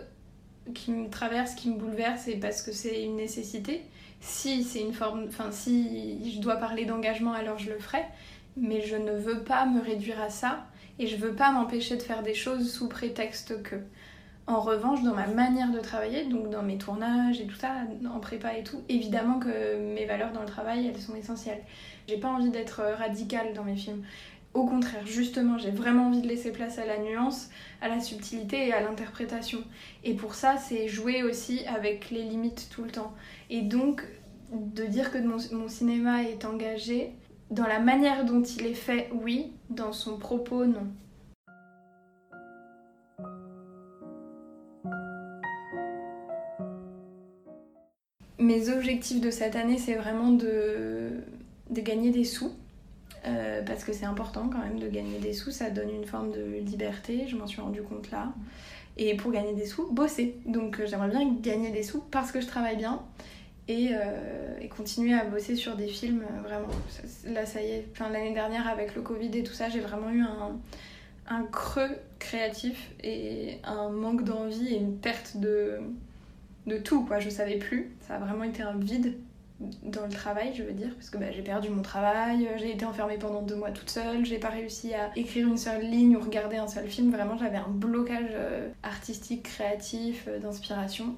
qui 0.74 0.92
me 0.92 1.10
traversent, 1.10 1.54
qui 1.54 1.70
me 1.70 1.76
bouleversent 1.76 2.30
et 2.30 2.38
parce 2.38 2.62
que 2.62 2.72
c'est 2.72 3.04
une 3.04 3.18
nécessité. 3.18 3.82
Si 4.22 4.64
c'est 4.64 4.80
une 4.80 4.94
forme, 4.94 5.26
enfin 5.28 5.52
si 5.52 6.32
je 6.32 6.40
dois 6.40 6.56
parler 6.56 6.86
d'engagement 6.86 7.34
alors 7.34 7.60
je 7.60 7.70
le 7.70 7.78
ferai, 7.78 8.06
mais 8.56 8.80
je 8.82 8.96
ne 8.96 9.12
veux 9.12 9.44
pas 9.44 9.66
me 9.66 9.82
réduire 9.82 10.22
à 10.22 10.30
ça 10.30 10.66
et 10.98 11.08
je 11.08 11.18
veux 11.18 11.34
pas 11.34 11.52
m'empêcher 11.52 11.98
de 11.98 12.02
faire 12.02 12.24
des 12.24 12.34
choses 12.34 12.72
sous 12.72 12.88
prétexte 12.88 13.62
que. 13.62 13.76
En 14.50 14.62
revanche, 14.62 15.04
dans 15.04 15.14
ma 15.14 15.28
manière 15.28 15.74
de 15.74 15.80
travailler, 15.82 16.24
donc 16.24 16.50
dans 16.50 16.64
mes 16.64 16.78
tournages 16.78 17.42
et 17.42 17.48
tout 17.48 17.58
ça, 17.58 17.74
en 18.10 18.22
prépa 18.22 18.58
et 18.58 18.64
tout, 18.64 18.82
évidemment 18.88 19.40
que 19.40 19.94
mes 19.94 20.06
valeurs 20.06 20.32
dans 20.32 20.40
le 20.40 20.48
travail, 20.48 20.88
elles 20.88 21.02
sont 21.02 21.16
essentielles. 21.18 21.62
J'ai 22.08 22.16
pas 22.16 22.30
envie 22.30 22.50
d'être 22.50 22.82
radicale 22.98 23.52
dans 23.54 23.66
mes 23.66 23.76
films. 23.76 24.04
Au 24.58 24.66
contraire, 24.66 25.06
justement, 25.06 25.60
j'ai 25.60 25.70
vraiment 25.70 26.08
envie 26.08 26.24
de 26.24 26.28
laisser 26.28 26.52
place 26.52 26.80
à 26.80 26.86
la 26.88 26.98
nuance, 26.98 27.52
à 27.80 27.90
la 27.90 28.00
subtilité 28.00 28.70
et 28.70 28.74
à 28.74 28.82
l'interprétation. 28.82 29.60
Et 30.04 30.16
pour 30.16 30.34
ça, 30.34 30.58
c'est 30.58 30.88
jouer 30.88 31.22
aussi 31.22 31.64
avec 31.68 32.10
les 32.10 32.24
limites 32.24 32.68
tout 32.72 32.84
le 32.84 32.90
temps. 32.90 33.14
Et 33.52 33.62
donc, 33.62 34.04
de 34.52 34.84
dire 34.86 35.12
que 35.12 35.20
mon, 35.20 35.68
cinéma 35.68 36.24
est 36.24 36.44
engagé, 36.44 37.12
dans 37.52 37.68
la 37.68 37.78
manière 37.78 38.26
dont 38.26 38.42
il 38.42 38.66
est 38.66 38.74
fait, 38.74 39.12
oui, 39.14 39.52
dans 39.70 39.94
son 39.94 40.18
propos, 40.18 40.66
non. 40.66 40.88
Mes 48.40 48.70
objectifs 48.70 49.22
de 49.22 49.30
cette 49.30 49.56
année, 49.56 49.78
c'est 49.78 49.94
vraiment 49.94 50.32
de, 50.32 51.12
gagner 51.70 52.10
des 52.10 52.24
sous 52.24 52.54
euh, 53.28 53.62
parce 53.64 53.84
que 53.84 53.94
c'est 53.94 54.06
important 54.06 54.50
quand 54.50 54.60
même 54.60 54.80
de 54.80 54.88
gagner 54.88 55.20
des 55.20 55.34
sous, 55.34 55.52
ça 55.52 55.70
donne 55.70 55.90
une 55.90 56.06
forme 56.06 56.32
de 56.32 56.60
liberté, 56.60 57.28
je 57.28 57.36
m'en 57.36 57.48
suis 57.48 57.62
rendu 57.62 57.82
compte 57.82 58.12
là. 58.12 58.34
Et 58.98 59.16
pour 59.16 59.32
gagner 59.32 59.54
des 59.54 59.66
sous, 59.66 59.92
bosser. 59.92 60.38
Donc 60.46 60.80
euh, 60.80 60.88
j'aimerais 60.88 61.10
bien 61.10 61.34
gagner 61.42 61.72
des 61.72 61.84
sous 61.84 62.02
parce 62.02 62.32
que 62.32 62.42
je 62.42 62.48
travaille 62.48 62.78
bien 62.78 63.02
et, 63.68 63.90
euh, 63.92 64.68
continuer 64.76 65.14
à 65.14 65.26
bosser 65.26 65.56
sur 65.56 65.76
des 65.76 65.88
films 65.88 66.24
vraiment. 66.44 66.68
Là 67.26 67.46
ça 67.46 67.62
y 67.62 67.72
est, 67.72 67.88
l'année 68.00 68.34
dernière 68.34 68.68
avec 68.68 68.96
le 68.96 69.02
Covid 69.02 69.38
et 69.38 69.44
tout 69.44 69.54
ça, 69.54 69.70
j'ai 69.70 69.80
vraiment 69.80 70.10
eu 70.10 70.22
un, 70.22 70.58
un 71.28 71.44
creux 71.44 71.98
créatif 72.20 72.92
et 73.04 73.60
un 73.64 73.90
manque 73.90 74.24
d'envie 74.24 74.74
et 74.74 74.78
une 74.78 74.98
perte 74.98 75.38
de, 75.38 75.80
de 76.66 76.78
tout 76.78 77.06
quoi, 77.06 77.20
je 77.20 77.30
savais 77.30 77.58
plus. 77.58 77.92
Ça 78.08 78.16
a 78.16 78.20
vraiment 78.20 78.44
été 78.44 78.64
un 78.64 78.78
vide 78.78 79.16
dans 79.60 80.06
le 80.06 80.12
travail, 80.12 80.54
je 80.56 80.64
veux 80.64 80.74
dire, 80.74 80.94
parce 80.96 81.10
que 81.10 81.18
bah, 81.18 81.32
j'ai 81.32 81.42
perdu 81.42 81.70
mon 81.70 81.82
travail, 81.82 82.48
j'ai 82.58 82.72
été 82.72 82.86
enfermée 82.86 83.18
pendant 83.18 83.42
deux 83.42 83.56
mois 83.56 83.72
toute 83.72 83.90
seule, 83.90 84.24
j'ai 84.24 84.38
pas 84.38 84.50
réussi 84.50 84.94
à 84.94 85.12
écrire 85.16 85.48
une 85.48 85.58
seule 85.58 85.82
ligne 85.82 86.16
ou 86.16 86.20
regarder 86.20 86.58
un 86.58 86.68
seul 86.68 86.88
film. 86.88 87.12
Vraiment, 87.12 87.38
j'avais 87.38 87.58
un 87.58 87.70
blocage 87.70 88.32
euh, 88.34 88.70
artistique, 88.84 89.44
créatif, 89.44 90.26
euh, 90.28 90.40
d'inspiration 90.40 91.16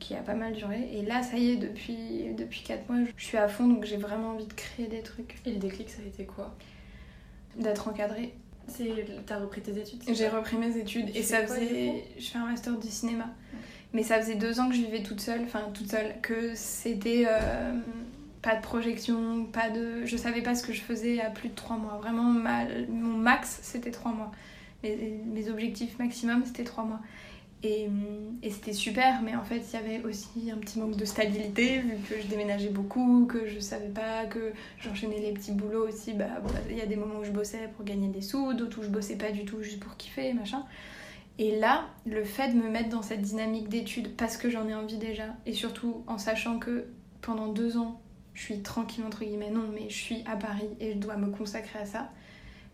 qui 0.00 0.14
a 0.14 0.22
pas 0.22 0.34
mal 0.34 0.52
duré. 0.52 0.88
Et 0.92 1.02
là, 1.02 1.22
ça 1.22 1.36
y 1.36 1.50
est, 1.50 1.56
depuis, 1.56 2.34
depuis 2.36 2.62
4 2.62 2.88
mois, 2.88 2.98
je 3.16 3.24
suis 3.24 3.36
à 3.36 3.46
fond, 3.46 3.68
donc 3.68 3.84
j'ai 3.84 3.98
vraiment 3.98 4.30
envie 4.30 4.46
de 4.46 4.52
créer 4.52 4.88
des 4.88 5.02
trucs. 5.02 5.36
Et 5.46 5.52
le 5.52 5.58
déclic, 5.58 5.90
ça 5.90 6.02
a 6.02 6.06
été 6.06 6.24
quoi? 6.24 6.56
D'être 7.56 7.86
encadrée. 7.86 8.34
T'as 9.26 9.38
repris 9.38 9.60
tes 9.60 9.76
études 9.76 10.02
J'ai 10.12 10.28
repris 10.28 10.56
mes 10.56 10.76
études 10.76 11.10
et 11.14 11.22
ça 11.22 11.46
faisait. 11.46 12.04
Je 12.18 12.26
fais 12.26 12.38
un 12.38 12.46
master 12.46 12.78
du 12.78 12.88
cinéma. 12.88 13.26
Mais 13.92 14.02
ça 14.02 14.20
faisait 14.20 14.36
deux 14.36 14.60
ans 14.60 14.68
que 14.68 14.74
je 14.74 14.82
vivais 14.82 15.02
toute 15.02 15.20
seule, 15.20 15.42
enfin 15.42 15.62
toute 15.74 15.90
seule, 15.90 16.14
que 16.22 16.54
c'était 16.54 17.24
euh, 17.28 17.72
pas 18.40 18.54
de 18.54 18.62
projection, 18.62 19.44
pas 19.46 19.68
de. 19.68 20.06
Je 20.06 20.16
savais 20.16 20.42
pas 20.42 20.54
ce 20.54 20.62
que 20.62 20.72
je 20.72 20.82
faisais 20.82 21.20
à 21.20 21.30
plus 21.30 21.48
de 21.48 21.54
trois 21.54 21.76
mois. 21.76 21.98
Vraiment, 22.00 22.32
mon 22.88 23.18
max 23.18 23.58
c'était 23.62 23.90
trois 23.90 24.12
mois. 24.12 24.30
Mes, 24.82 25.20
mes 25.26 25.50
objectifs 25.50 25.98
maximum 25.98 26.44
c'était 26.44 26.64
trois 26.64 26.84
mois. 26.84 27.00
Et, 27.62 27.90
et 28.42 28.50
c'était 28.50 28.72
super, 28.72 29.20
mais 29.20 29.36
en 29.36 29.44
fait, 29.44 29.58
il 29.58 29.74
y 29.74 29.76
avait 29.76 30.02
aussi 30.02 30.50
un 30.50 30.56
petit 30.56 30.78
manque 30.78 30.96
de 30.96 31.04
stabilité, 31.04 31.80
vu 31.80 31.96
que 32.08 32.18
je 32.18 32.26
déménageais 32.26 32.70
beaucoup, 32.70 33.26
que 33.26 33.46
je 33.46 33.60
savais 33.60 33.90
pas, 33.90 34.24
que 34.24 34.52
j'enchaînais 34.78 35.20
les 35.20 35.32
petits 35.32 35.52
boulots 35.52 35.86
aussi. 35.86 36.14
Bah, 36.14 36.40
il 36.70 36.76
y 36.78 36.80
a 36.80 36.86
des 36.86 36.96
moments 36.96 37.18
où 37.20 37.24
je 37.24 37.32
bossais 37.32 37.68
pour 37.76 37.84
gagner 37.84 38.08
des 38.08 38.22
sous, 38.22 38.54
d'autres 38.54 38.80
où 38.80 38.82
je 38.82 38.88
bossais 38.88 39.16
pas 39.16 39.30
du 39.30 39.44
tout 39.44 39.62
juste 39.62 39.80
pour 39.80 39.94
kiffer, 39.98 40.32
machin. 40.32 40.64
Et 41.42 41.58
là, 41.58 41.86
le 42.04 42.22
fait 42.22 42.48
de 42.48 42.54
me 42.54 42.68
mettre 42.68 42.90
dans 42.90 43.00
cette 43.00 43.22
dynamique 43.22 43.70
d'études 43.70 44.14
parce 44.14 44.36
que 44.36 44.50
j'en 44.50 44.68
ai 44.68 44.74
envie 44.74 44.98
déjà, 44.98 45.24
et 45.46 45.54
surtout 45.54 46.04
en 46.06 46.18
sachant 46.18 46.58
que 46.58 46.84
pendant 47.22 47.46
deux 47.46 47.78
ans, 47.78 47.98
je 48.34 48.42
suis 48.42 48.60
tranquille 48.60 49.04
entre 49.06 49.24
guillemets, 49.24 49.48
non, 49.48 49.64
mais 49.72 49.88
je 49.88 49.96
suis 49.96 50.22
à 50.26 50.36
Paris 50.36 50.68
et 50.80 50.92
je 50.92 50.98
dois 50.98 51.16
me 51.16 51.30
consacrer 51.30 51.78
à 51.78 51.86
ça, 51.86 52.10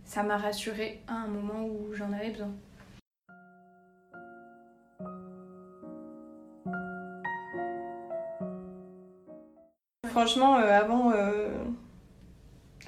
ça 0.05 0.25
m'a 0.25 0.37
rassurée 0.37 1.01
à 1.07 1.15
un 1.15 1.29
moment 1.29 1.65
où 1.65 1.95
j'en 1.95 2.13
avais 2.13 2.31
besoin. 2.31 2.51
Franchement, 10.09 10.57
euh, 10.57 10.77
avant, 10.77 11.13
euh, 11.13 11.55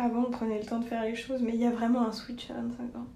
avant, 0.01 0.25
on 0.27 0.31
prenait 0.33 0.59
le 0.59 0.67
temps 0.67 0.81
de 0.81 0.87
faire 0.87 1.05
les 1.05 1.15
choses, 1.15 1.41
mais 1.41 1.53
il 1.55 1.61
y 1.61 1.67
a 1.67 1.71
vraiment 1.71 2.05
un 2.05 2.11
switch 2.11 2.51
à 2.51 2.55
25 2.55 2.97
ans. 2.97 3.07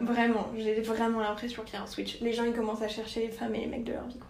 Vraiment, 0.00 0.48
j'ai 0.56 0.80
vraiment 0.82 1.20
l'impression 1.20 1.62
qu'il 1.62 1.74
y 1.74 1.76
a 1.78 1.82
un 1.82 1.86
switch. 1.86 2.20
Les 2.20 2.32
gens 2.32 2.44
ils 2.44 2.52
commencent 2.52 2.82
à 2.82 2.88
chercher 2.88 3.20
les 3.20 3.30
femmes 3.30 3.54
et 3.54 3.60
les 3.60 3.66
mecs 3.66 3.84
de 3.84 3.92
leur 3.92 4.06
vie 4.06 4.18
quoi. 4.18 4.28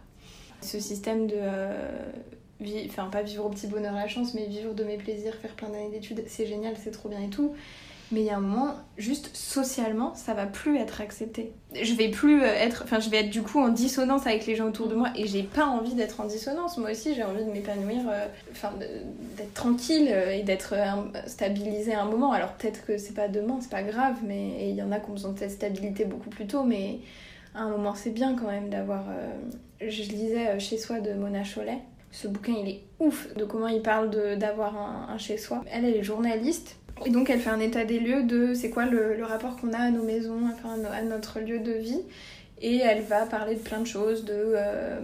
Ce 0.61 0.81
système 0.81 1.27
de 1.27 1.35
euh, 1.37 2.13
enfin 2.89 3.07
pas 3.07 3.23
vivre 3.23 3.45
au 3.45 3.49
petit 3.51 3.67
bonheur 3.67 3.95
la 3.95 4.09
chance, 4.09 4.35
mais 4.35 4.47
vivre 4.47 4.75
de 4.75 4.85
mes 4.85 4.97
plaisirs, 4.97 5.35
faire 5.35 5.53
plein 5.53 5.69
d'années 5.69 5.91
d'études, 5.91 6.25
c'est 6.27 6.47
génial, 6.47 6.75
c'est 6.83 6.93
trop 6.93 7.09
bien 7.09 7.21
et 7.21 7.29
tout. 7.29 7.55
Mais 8.13 8.21
il 8.21 8.27
y 8.27 8.31
a 8.31 8.37
un 8.37 8.41
moment, 8.41 8.75
juste 8.97 9.35
socialement, 9.35 10.15
ça 10.15 10.33
va 10.33 10.47
plus 10.47 10.77
être 10.79 11.01
accepté. 11.01 11.53
Je 11.75 11.93
vais 11.95 12.09
plus 12.09 12.41
euh, 12.41 12.47
être, 12.47 12.83
enfin, 12.85 13.01
je 13.01 13.11
vais 13.11 13.19
être 13.19 13.31
du 13.31 13.43
coup 13.43 13.59
en 13.59 13.69
dissonance 13.69 14.29
avec 14.29 14.47
les 14.47 14.55
gens 14.55 14.69
autour 14.69 14.87
de 14.87 14.95
moi 14.95 15.09
et 15.17 15.27
j'ai 15.27 15.43
pas 15.43 15.67
envie 15.67 15.95
d'être 15.95 16.21
en 16.21 16.25
dissonance. 16.25 16.79
Moi 16.79 16.93
aussi, 16.93 17.17
j'ai 17.17 17.25
envie 17.25 17.45
de 17.45 17.51
m'épanouir, 17.51 18.03
euh, 18.09 18.27
d'être 19.37 19.55
tranquille 19.55 20.09
euh, 20.11 20.31
et 20.31 20.45
d'être 20.45 20.75
stabilisée 21.27 21.95
à 21.95 22.03
un 22.03 22.05
moment. 22.05 22.31
Alors 22.31 22.53
peut-être 22.53 22.87
que 22.87 22.97
c'est 22.97 23.15
pas 23.15 23.27
demain, 23.27 23.59
c'est 23.61 23.71
pas 23.71 23.83
grave, 23.83 24.17
mais 24.25 24.69
il 24.71 24.77
y 24.77 24.83
en 24.83 24.93
a 24.93 25.01
qui 25.01 25.11
ont 25.11 25.15
besoin 25.15 25.33
de 25.33 25.41
cette 25.41 25.51
stabilité 25.51 26.05
beaucoup 26.05 26.31
plus 26.31 26.47
tôt, 26.47 26.63
mais 26.63 27.01
à 27.57 27.63
un 27.63 27.71
moment, 27.71 27.97
c'est 27.97 28.11
bien 28.11 28.37
quand 28.37 28.47
même 28.47 28.69
d'avoir. 28.69 29.05
Je 29.81 30.03
lisais 30.03 30.61
Chez 30.61 30.79
soi 30.79 31.01
de 31.01 31.13
Mona 31.13 31.43
Cholet. 31.43 31.79
Ce 32.13 32.29
bouquin, 32.29 32.55
il 32.63 32.69
est 32.69 32.83
ouf 33.01 33.35
de 33.35 33.45
comment 33.45 33.67
il 33.67 33.83
parle 33.83 34.11
d'avoir 34.39 34.77
un, 34.77 35.09
un 35.13 35.19
chez 35.19 35.39
soi. 35.39 35.65
Elle, 35.71 35.85
elle 35.85 35.97
est 35.97 36.03
journaliste 36.03 36.77
et 37.05 37.11
donc 37.11 37.29
elle 37.29 37.41
fait 37.41 37.51
un 37.51 37.61
état 37.61 37.85
des 37.85 38.01
lieux 38.01 38.23
de 38.23 38.55
c'est 38.55 38.71
quoi 38.71 38.87
le, 38.87 39.23
rapport 39.25 39.57
qu'on 39.57 39.73
a 39.73 39.79
à 39.79 39.91
nos 39.91 40.03
maisons, 40.03 40.41
à 40.93 41.03
notre 41.03 41.41
lieu 41.41 41.59
de 41.59 41.73
vie. 41.73 42.01
Et 42.63 42.79
elle 42.79 43.03
va 43.03 43.27
parler 43.27 43.57
de 43.57 43.61
plein 43.61 43.81
de 43.81 43.87
choses, 43.87 44.25
de 44.25 44.33
euh, 44.33 44.99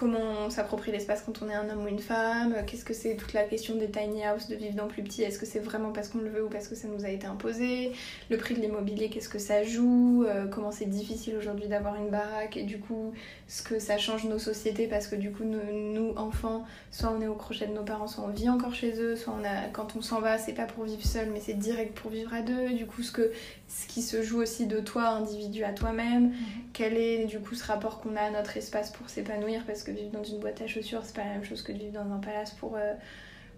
comment 0.00 0.46
on 0.46 0.48
s'approprie 0.48 0.92
l'espace 0.92 1.22
quand 1.26 1.42
on 1.42 1.50
est 1.50 1.54
un 1.54 1.68
homme 1.68 1.84
ou 1.84 1.86
une 1.86 1.98
femme, 1.98 2.54
qu'est-ce 2.66 2.86
que 2.86 2.94
c'est 2.94 3.16
toute 3.16 3.34
la 3.34 3.42
question 3.42 3.74
des 3.74 3.90
tiny 3.90 4.24
house, 4.24 4.48
de 4.48 4.56
vivre 4.56 4.74
dans 4.74 4.86
plus 4.86 5.02
petit, 5.02 5.22
est-ce 5.22 5.38
que 5.38 5.44
c'est 5.44 5.58
vraiment 5.58 5.92
parce 5.92 6.08
qu'on 6.08 6.20
le 6.20 6.30
veut 6.30 6.42
ou 6.42 6.48
parce 6.48 6.68
que 6.68 6.74
ça 6.74 6.88
nous 6.88 7.04
a 7.04 7.10
été 7.10 7.26
imposé, 7.26 7.92
le 8.30 8.38
prix 8.38 8.54
de 8.54 8.60
l'immobilier, 8.60 9.10
qu'est-ce 9.10 9.28
que 9.28 9.38
ça 9.38 9.62
joue, 9.62 10.24
euh, 10.26 10.46
comment 10.46 10.70
c'est 10.70 10.88
difficile 10.88 11.36
aujourd'hui 11.36 11.68
d'avoir 11.68 11.96
une 11.96 12.08
baraque 12.08 12.56
et 12.56 12.62
du 12.62 12.78
coup 12.78 13.12
ce 13.46 13.62
que 13.62 13.78
ça 13.78 13.98
change 13.98 14.24
nos 14.24 14.38
sociétés 14.38 14.86
parce 14.86 15.06
que 15.06 15.16
du 15.16 15.32
coup 15.32 15.44
nous, 15.44 16.14
enfants, 16.16 16.64
soit 16.90 17.12
on 17.14 17.20
est 17.20 17.28
au 17.28 17.34
crochet 17.34 17.66
de 17.66 17.74
nos 17.74 17.84
parents, 17.84 18.06
soit 18.06 18.24
on 18.24 18.28
vit 18.28 18.48
encore 18.48 18.74
chez 18.74 18.98
eux, 19.02 19.16
soit 19.16 19.34
on 19.38 19.44
a, 19.44 19.68
quand 19.70 19.96
on 19.96 20.00
s'en 20.00 20.22
va 20.22 20.38
c'est 20.38 20.54
pas 20.54 20.64
pour 20.64 20.84
vivre 20.84 21.04
seul 21.04 21.28
mais 21.30 21.40
c'est 21.40 21.58
direct 21.58 21.94
pour 21.94 22.10
vivre 22.10 22.32
à 22.32 22.40
deux, 22.40 22.70
du 22.70 22.86
coup 22.86 23.02
ce, 23.02 23.12
que, 23.12 23.32
ce 23.68 23.86
qui 23.86 24.00
se 24.00 24.22
joue 24.22 24.40
aussi 24.40 24.66
de 24.66 24.80
toi 24.80 25.08
individu 25.08 25.62
à 25.62 25.74
toi-même, 25.74 26.28
mhm. 26.28 26.34
quel 26.72 26.96
est 26.96 27.26
du 27.26 27.38
coup 27.38 27.54
ce 27.54 27.66
rapport 27.66 28.00
qu'on 28.00 28.16
a 28.16 28.22
à 28.22 28.30
notre 28.30 28.56
espace 28.56 28.90
pour 28.90 29.10
s'épanouir 29.10 29.64
parce 29.66 29.82
que 29.82 29.89
vivre 29.90 30.10
dans 30.10 30.24
une 30.24 30.38
boîte 30.40 30.60
à 30.62 30.66
chaussures, 30.66 31.04
c'est 31.04 31.14
pas 31.14 31.24
la 31.24 31.32
même 31.32 31.44
chose 31.44 31.62
que 31.62 31.72
de 31.72 31.78
vivre 31.78 31.92
dans 32.02 32.12
un 32.12 32.18
palace 32.18 32.52
pour, 32.52 32.76
euh, 32.76 32.94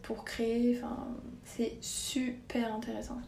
pour 0.02 0.24
créer. 0.24 0.76
Enfin, 0.76 1.08
c'est 1.44 1.76
super 1.80 2.74
intéressant. 2.74 3.18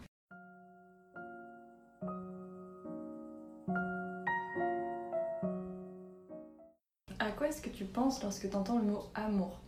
À 7.19 7.31
quoi 7.37 7.49
est-ce 7.49 7.63
que 7.63 7.71
tu 7.71 7.85
penses 7.85 8.23
lorsque 8.23 8.49
tu 8.51 8.57
entends 8.57 8.79
le 8.79 8.85
mot 8.85 9.05
amour? 9.15 9.59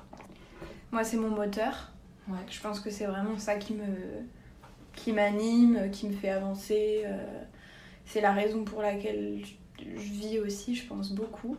Moi, 0.90 1.04
c'est 1.04 1.16
mon 1.16 1.30
moteur. 1.30 1.92
Ouais. 2.28 2.34
Je 2.50 2.60
pense 2.60 2.80
que 2.80 2.90
c'est 2.90 3.06
vraiment 3.06 3.38
ça 3.38 3.56
qui 3.56 3.74
me 3.74 3.84
qui 4.94 5.12
m'anime, 5.12 5.90
qui 5.90 6.08
me 6.08 6.14
fait 6.14 6.30
avancer. 6.30 7.02
euh, 7.04 7.42
C'est 8.04 8.20
la 8.20 8.32
raison 8.32 8.64
pour 8.64 8.82
laquelle 8.82 9.44
je 9.44 9.54
je 9.78 9.84
vis 9.98 10.38
aussi, 10.38 10.74
je 10.74 10.86
pense 10.86 11.12
beaucoup. 11.12 11.56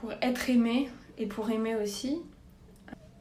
Pour 0.00 0.12
être 0.22 0.48
aimée 0.50 0.88
et 1.18 1.26
pour 1.26 1.50
aimer 1.50 1.74
aussi. 1.76 2.18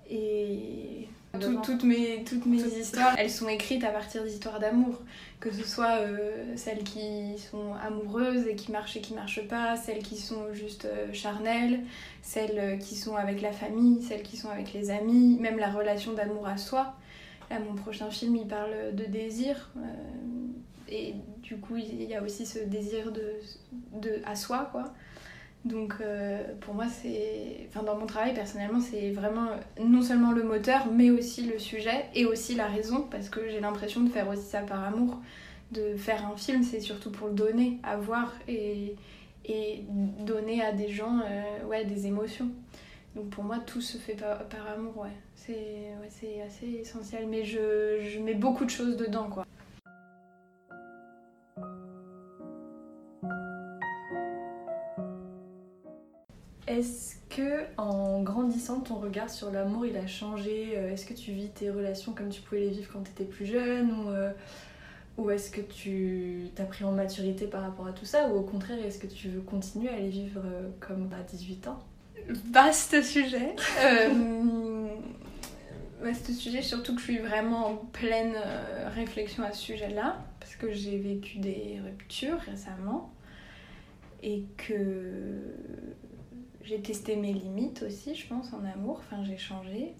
Et 0.09 1.07
tout- 1.39 1.53
toutes 1.63 1.83
mes, 1.83 2.23
toutes 2.23 2.45
mes 2.45 2.57
histoires, 2.79 3.15
elles 3.17 3.29
sont 3.29 3.49
écrites 3.49 3.83
à 3.83 3.89
partir 3.89 4.23
d'histoires 4.23 4.59
d'amour. 4.59 5.01
Que 5.39 5.51
ce 5.51 5.63
soit 5.63 5.97
euh, 5.99 6.53
celles 6.55 6.83
qui 6.83 7.37
sont 7.37 7.73
amoureuses 7.85 8.47
et 8.47 8.55
qui 8.55 8.71
marchent 8.71 8.95
et 8.97 9.01
qui 9.01 9.13
marchent 9.13 9.47
pas, 9.47 9.75
celles 9.75 10.01
qui 10.01 10.17
sont 10.17 10.51
juste 10.53 10.85
euh, 10.85 11.11
charnelles, 11.13 11.81
celles 12.21 12.57
euh, 12.57 12.77
qui 12.77 12.95
sont 12.95 13.15
avec 13.15 13.41
la 13.41 13.51
famille, 13.51 14.01
celles 14.01 14.23
qui 14.23 14.37
sont 14.37 14.49
avec 14.49 14.73
les 14.73 14.89
amis, 14.89 15.37
même 15.39 15.57
la 15.59 15.69
relation 15.69 16.13
d'amour 16.13 16.47
à 16.47 16.57
soi. 16.57 16.93
Là, 17.51 17.59
mon 17.59 17.75
prochain 17.75 18.09
film, 18.09 18.35
il 18.35 18.47
parle 18.47 18.93
de 18.95 19.05
désir. 19.05 19.69
euh, 19.77 19.81
et 20.89 21.13
du 21.43 21.57
coup, 21.57 21.75
il 21.75 22.01
y 22.03 22.15
a 22.15 22.23
aussi 22.23 22.45
ce 22.45 22.59
désir 22.59 23.11
de, 23.11 23.33
de, 23.93 24.21
à 24.25 24.35
soi, 24.35 24.69
quoi. 24.71 24.85
Donc, 25.67 25.95
euh, 26.01 26.43
pour 26.61 26.73
moi, 26.73 26.85
c'est. 26.87 27.67
Enfin, 27.69 27.83
dans 27.83 27.97
mon 27.97 28.05
travail, 28.05 28.33
personnellement, 28.33 28.79
c'est 28.79 29.11
vraiment 29.11 29.49
non 29.83 30.01
seulement 30.01 30.31
le 30.31 30.43
moteur, 30.43 30.87
mais 30.91 31.09
aussi 31.09 31.43
le 31.43 31.59
sujet 31.59 32.05
et 32.15 32.25
aussi 32.25 32.55
la 32.55 32.67
raison, 32.67 33.07
parce 33.09 33.29
que 33.29 33.49
j'ai 33.49 33.59
l'impression 33.59 34.01
de 34.01 34.09
faire 34.09 34.27
aussi 34.29 34.43
ça 34.43 34.61
par 34.61 34.83
amour. 34.83 35.19
De 35.71 35.97
faire 35.97 36.25
un 36.25 36.37
film, 36.37 36.63
c'est 36.63 36.79
surtout 36.79 37.11
pour 37.11 37.27
le 37.27 37.33
donner, 37.33 37.79
à 37.83 37.97
voir 37.97 38.33
et, 38.47 38.95
et 39.45 39.83
donner 40.25 40.63
à 40.63 40.71
des 40.71 40.87
gens 40.87 41.19
euh, 41.19 41.65
ouais, 41.67 41.83
des 41.83 42.07
émotions. 42.07 42.49
Donc 43.15 43.29
pour 43.29 43.43
moi, 43.43 43.57
tout 43.59 43.81
se 43.81 43.97
fait 43.97 44.15
par, 44.15 44.67
amour, 44.73 44.97
ouais. 44.97 45.09
C'est 45.35 45.53
ouais, 45.53 46.41
assez 46.45 46.67
essentiel, 46.67 47.27
mais 47.27 47.43
je, 47.43 47.99
je 48.01 48.19
mets 48.19 48.35
beaucoup 48.35 48.63
de 48.63 48.69
choses 48.69 48.95
dedans, 48.95 49.27
quoi. 49.29 49.45
Est-ce 56.67 57.15
que 57.29 57.63
en 57.77 58.21
grandissant, 58.23 58.81
ton 58.81 58.95
regard 58.95 59.29
sur 59.29 59.51
l'amour 59.51 59.85
il 59.85 59.95
a 59.97 60.05
changé 60.07 60.73
Euh, 60.75 60.91
Est-ce 60.91 61.05
que 61.05 61.13
tu 61.13 61.31
vis 61.31 61.49
tes 61.49 61.69
relations 61.69 62.11
comme 62.13 62.29
tu 62.29 62.41
pouvais 62.41 62.61
les 62.61 62.69
vivre 62.69 62.89
quand 62.91 63.03
tu 63.03 63.11
étais 63.11 63.23
plus 63.23 63.45
jeune 63.45 63.89
Ou, 63.91 64.09
euh, 64.09 64.31
ou 65.17 65.29
est-ce 65.29 65.49
que 65.49 65.61
tu 65.61 66.49
t'as 66.55 66.65
pris 66.65 66.83
en 66.83 66.91
maturité 66.91 67.47
par 67.47 67.61
rapport 67.61 67.87
à 67.87 67.93
tout 67.93 68.05
ça 68.05 68.27
Ou 68.27 68.37
au 68.37 68.43
contraire, 68.43 68.77
est-ce 68.85 68.99
que 68.99 69.07
tu 69.07 69.29
veux 69.29 69.41
continuer 69.41 69.89
à 69.89 69.97
les 69.97 70.09
vivre 70.09 70.41
euh, 70.45 70.69
comme 70.81 71.09
à 71.13 71.23
18 71.23 71.67
ans? 71.69 71.79
Vaste 72.51 73.01
sujet. 73.01 73.55
Vaste 76.01 76.31
sujet, 76.33 76.61
surtout 76.61 76.93
que 76.93 76.99
je 76.99 77.05
suis 77.05 77.17
vraiment 77.17 77.67
en 77.69 77.75
pleine 77.75 78.35
réflexion 78.93 79.43
à 79.43 79.51
ce 79.51 79.61
sujet-là, 79.61 80.23
parce 80.39 80.55
que 80.55 80.71
j'ai 80.71 80.97
vécu 80.97 81.39
des 81.39 81.79
ruptures 81.83 82.37
récemment 82.39 83.11
et 84.21 84.43
que 84.57 85.41
j'ai 86.67 86.79
testé 86.79 87.15
mes 87.15 87.33
limites 87.33 87.83
aussi, 87.83 88.13
je 88.15 88.27
pense, 88.27 88.51
en 88.53 88.63
amour, 88.65 88.99
enfin 88.99 89.23
j'ai 89.23 89.37
changé, 89.37 89.93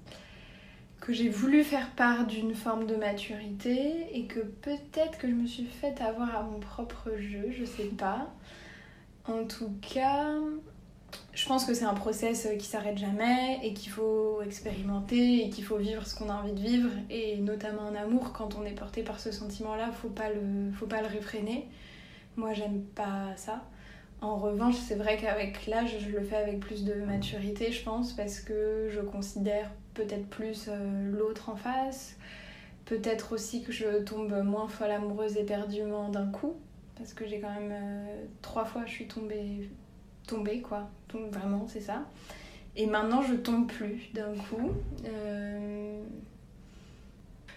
que 0.99 1.13
j'ai 1.13 1.29
voulu 1.29 1.63
faire 1.63 1.91
part 1.91 2.25
d'une 2.25 2.53
forme 2.53 2.85
de 2.85 2.95
maturité 2.95 4.07
et 4.11 4.25
que 4.25 4.39
peut-être 4.39 5.17
que 5.17 5.27
je 5.27 5.33
me 5.33 5.47
suis 5.47 5.65
faite 5.65 6.01
avoir 6.01 6.35
à 6.35 6.43
mon 6.43 6.59
propre 6.59 7.11
jeu, 7.17 7.51
je 7.57 7.65
sais 7.65 7.85
pas. 7.97 8.27
En 9.25 9.45
tout 9.45 9.71
cas, 9.81 10.33
je 11.33 11.47
pense 11.47 11.65
que 11.65 11.73
c'est 11.73 11.85
un 11.85 11.93
process 11.93 12.47
qui 12.59 12.65
s'arrête 12.65 12.97
jamais 12.97 13.59
et 13.63 13.73
qu'il 13.73 13.91
faut 13.91 14.41
expérimenter 14.41 15.45
et 15.45 15.49
qu'il 15.49 15.63
faut 15.63 15.77
vivre 15.77 16.05
ce 16.05 16.15
qu'on 16.15 16.29
a 16.29 16.33
envie 16.33 16.53
de 16.53 16.59
vivre. 16.59 16.89
Et 17.09 17.37
notamment 17.37 17.83
en 17.83 17.95
amour 17.95 18.33
quand 18.33 18.55
on 18.55 18.65
est 18.65 18.71
porté 18.71 19.03
par 19.03 19.19
ce 19.19 19.31
sentiment 19.31 19.75
là 19.75 19.91
faut 19.91 20.09
pas 20.09 20.29
le 20.29 20.71
faut 20.73 20.87
pas 20.87 21.01
le 21.01 21.07
réfréner. 21.07 21.67
Moi 22.35 22.53
j'aime 22.53 22.81
pas 22.83 23.35
ça 23.35 23.63
en 24.21 24.35
revanche 24.37 24.75
c'est 24.75 24.95
vrai 24.95 25.17
qu'avec 25.17 25.67
l'âge 25.67 25.97
je 25.99 26.09
le 26.09 26.23
fais 26.23 26.37
avec 26.37 26.59
plus 26.59 26.83
de 26.83 26.93
maturité 26.93 27.71
je 27.71 27.83
pense 27.83 28.13
parce 28.13 28.39
que 28.39 28.89
je 28.89 28.99
considère 28.99 29.69
peut-être 29.93 30.27
plus 30.27 30.67
euh, 30.69 31.11
l'autre 31.11 31.49
en 31.49 31.55
face. 31.55 32.15
Peut-être 32.85 33.33
aussi 33.33 33.63
que 33.63 33.71
je 33.71 34.01
tombe 34.03 34.33
moins 34.43 34.67
folle 34.67 34.91
amoureuse 34.91 35.37
éperdument 35.37 36.09
d'un 36.09 36.27
coup 36.27 36.55
parce 36.95 37.13
que 37.13 37.27
j'ai 37.27 37.39
quand 37.39 37.53
même 37.53 37.71
euh, 37.71 38.25
trois 38.41 38.65
fois 38.65 38.83
je 38.85 38.91
suis 38.91 39.07
tombée 39.07 39.69
tombée 40.25 40.61
quoi. 40.61 40.89
Donc 41.13 41.31
vraiment 41.31 41.67
c'est 41.67 41.81
ça. 41.81 42.05
Et 42.75 42.85
maintenant 42.85 43.21
je 43.21 43.33
tombe 43.35 43.67
plus 43.67 44.09
d'un 44.13 44.33
coup. 44.33 44.71
Euh, 45.05 46.01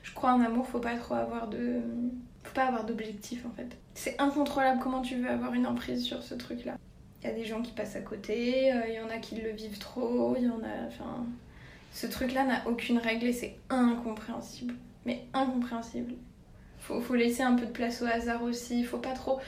je 0.02 0.12
crois 0.14 0.32
en 0.32 0.40
amour 0.40 0.66
faut 0.66 0.80
pas 0.80 0.96
trop 0.96 1.14
avoir 1.14 1.48
de 1.48 1.80
faut 2.42 2.54
pas 2.54 2.66
avoir 2.66 2.84
d'objectif 2.84 3.44
en 3.46 3.50
fait. 3.50 3.76
C'est 3.94 4.20
incontrôlable 4.20 4.80
comment 4.82 5.02
tu 5.02 5.16
veux 5.16 5.28
avoir 5.28 5.54
une 5.54 5.66
emprise 5.66 6.04
sur 6.04 6.22
ce 6.22 6.34
truc 6.34 6.64
là 6.64 6.76
il 7.22 7.28
y 7.28 7.30
a 7.30 7.34
des 7.34 7.44
gens 7.44 7.60
qui 7.60 7.72
passent 7.72 7.96
à 7.96 8.00
côté 8.00 8.72
euh, 8.72 8.88
il 8.88 8.94
y 8.94 9.00
en 9.00 9.10
a 9.10 9.18
qui 9.18 9.34
le 9.34 9.50
vivent 9.50 9.78
trop 9.78 10.34
il 10.38 10.44
y 10.44 10.48
en 10.48 10.62
a 10.62 10.86
enfin 10.86 11.26
ce 11.92 12.06
truc 12.06 12.32
là 12.32 12.44
n'a 12.44 12.66
aucune 12.66 12.98
règle 12.98 13.26
et 13.26 13.32
c'est 13.32 13.56
incompréhensible. 13.68 14.74
Mais 15.06 15.24
incompréhensible. 15.32 16.14
Faut, 16.78 17.00
faut 17.00 17.14
laisser 17.14 17.42
un 17.42 17.54
peu 17.54 17.66
de 17.66 17.72
place 17.72 18.00
au 18.02 18.06
hasard 18.06 18.42
aussi 18.42 18.84
faut 18.84 18.98
pas 18.98 19.12
trop 19.12 19.38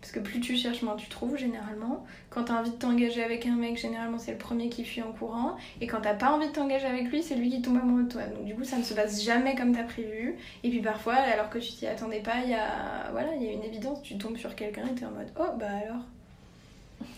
parce 0.00 0.12
que 0.12 0.20
plus 0.20 0.40
tu 0.40 0.56
cherches, 0.56 0.80
moins 0.82 0.96
tu 0.96 1.08
trouves 1.08 1.36
généralement. 1.36 2.06
Quand 2.30 2.44
t'as 2.44 2.58
envie 2.58 2.70
de 2.70 2.76
t'engager 2.76 3.22
avec 3.22 3.44
un 3.44 3.56
mec, 3.56 3.76
généralement 3.76 4.18
c'est 4.18 4.32
le 4.32 4.38
premier 4.38 4.70
qui 4.70 4.84
fuit 4.84 5.02
en 5.02 5.12
courant. 5.12 5.56
Et 5.82 5.86
quand 5.86 6.00
t'as 6.00 6.14
pas 6.14 6.32
envie 6.32 6.48
de 6.48 6.52
t'engager 6.52 6.86
avec 6.86 7.10
lui, 7.10 7.22
c'est 7.22 7.34
lui 7.34 7.50
qui 7.50 7.60
tombe 7.60 7.76
amoureux 7.76 8.04
de 8.04 8.08
toi. 8.08 8.22
Donc 8.22 8.46
du 8.46 8.54
coup, 8.54 8.64
ça 8.64 8.78
ne 8.78 8.82
se 8.82 8.94
passe 8.94 9.22
jamais 9.22 9.54
comme 9.54 9.74
t'as 9.74 9.82
prévu. 9.82 10.36
Et 10.64 10.70
puis 10.70 10.80
parfois, 10.80 11.16
alors 11.16 11.50
que 11.50 11.58
tu 11.58 11.72
t'y 11.72 11.86
attendais 11.86 12.20
pas, 12.20 12.36
il 12.44 12.50
y 12.50 12.54
a 12.54 13.10
voilà, 13.12 13.34
il 13.34 13.42
y 13.42 13.48
a 13.48 13.52
une 13.52 13.62
évidence. 13.62 14.02
Tu 14.02 14.16
tombes 14.16 14.38
sur 14.38 14.54
quelqu'un 14.54 14.86
et 14.86 14.94
t'es 14.94 15.04
en 15.04 15.10
mode 15.10 15.30
oh 15.38 15.56
bah 15.58 15.66
alors. 15.84 16.02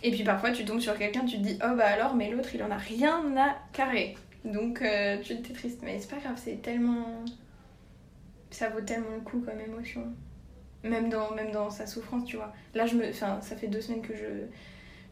Et 0.02 0.10
puis 0.10 0.24
parfois, 0.24 0.50
tu 0.50 0.64
tombes 0.64 0.80
sur 0.80 0.98
quelqu'un, 0.98 1.24
tu 1.24 1.38
te 1.38 1.42
dis 1.42 1.58
oh 1.64 1.76
bah 1.76 1.86
alors, 1.86 2.16
mais 2.16 2.30
l'autre 2.30 2.52
il 2.52 2.62
en 2.64 2.70
a 2.72 2.78
rien 2.78 3.22
à 3.36 3.56
carrer. 3.72 4.16
Donc 4.44 4.82
euh, 4.82 5.18
tu 5.22 5.40
t'es 5.40 5.52
triste. 5.52 5.80
Mais 5.84 6.00
c'est 6.00 6.10
pas 6.10 6.20
grave, 6.20 6.36
c'est 6.36 6.60
tellement. 6.60 7.24
Ça 8.50 8.70
vaut 8.70 8.80
tellement 8.80 9.14
le 9.14 9.20
coup 9.20 9.40
comme 9.40 9.60
émotion 9.60 10.12
même 10.84 11.08
dans, 11.08 11.32
même 11.34 11.52
dans 11.52 11.70
sa 11.70 11.86
souffrance, 11.86 12.24
tu 12.24 12.36
vois. 12.36 12.52
Là, 12.74 12.86
je 12.86 12.96
me, 12.96 13.08
enfin, 13.08 13.40
ça 13.42 13.56
fait 13.56 13.68
deux 13.68 13.80
semaines 13.80 14.02
que 14.02 14.14
je, 14.14 14.46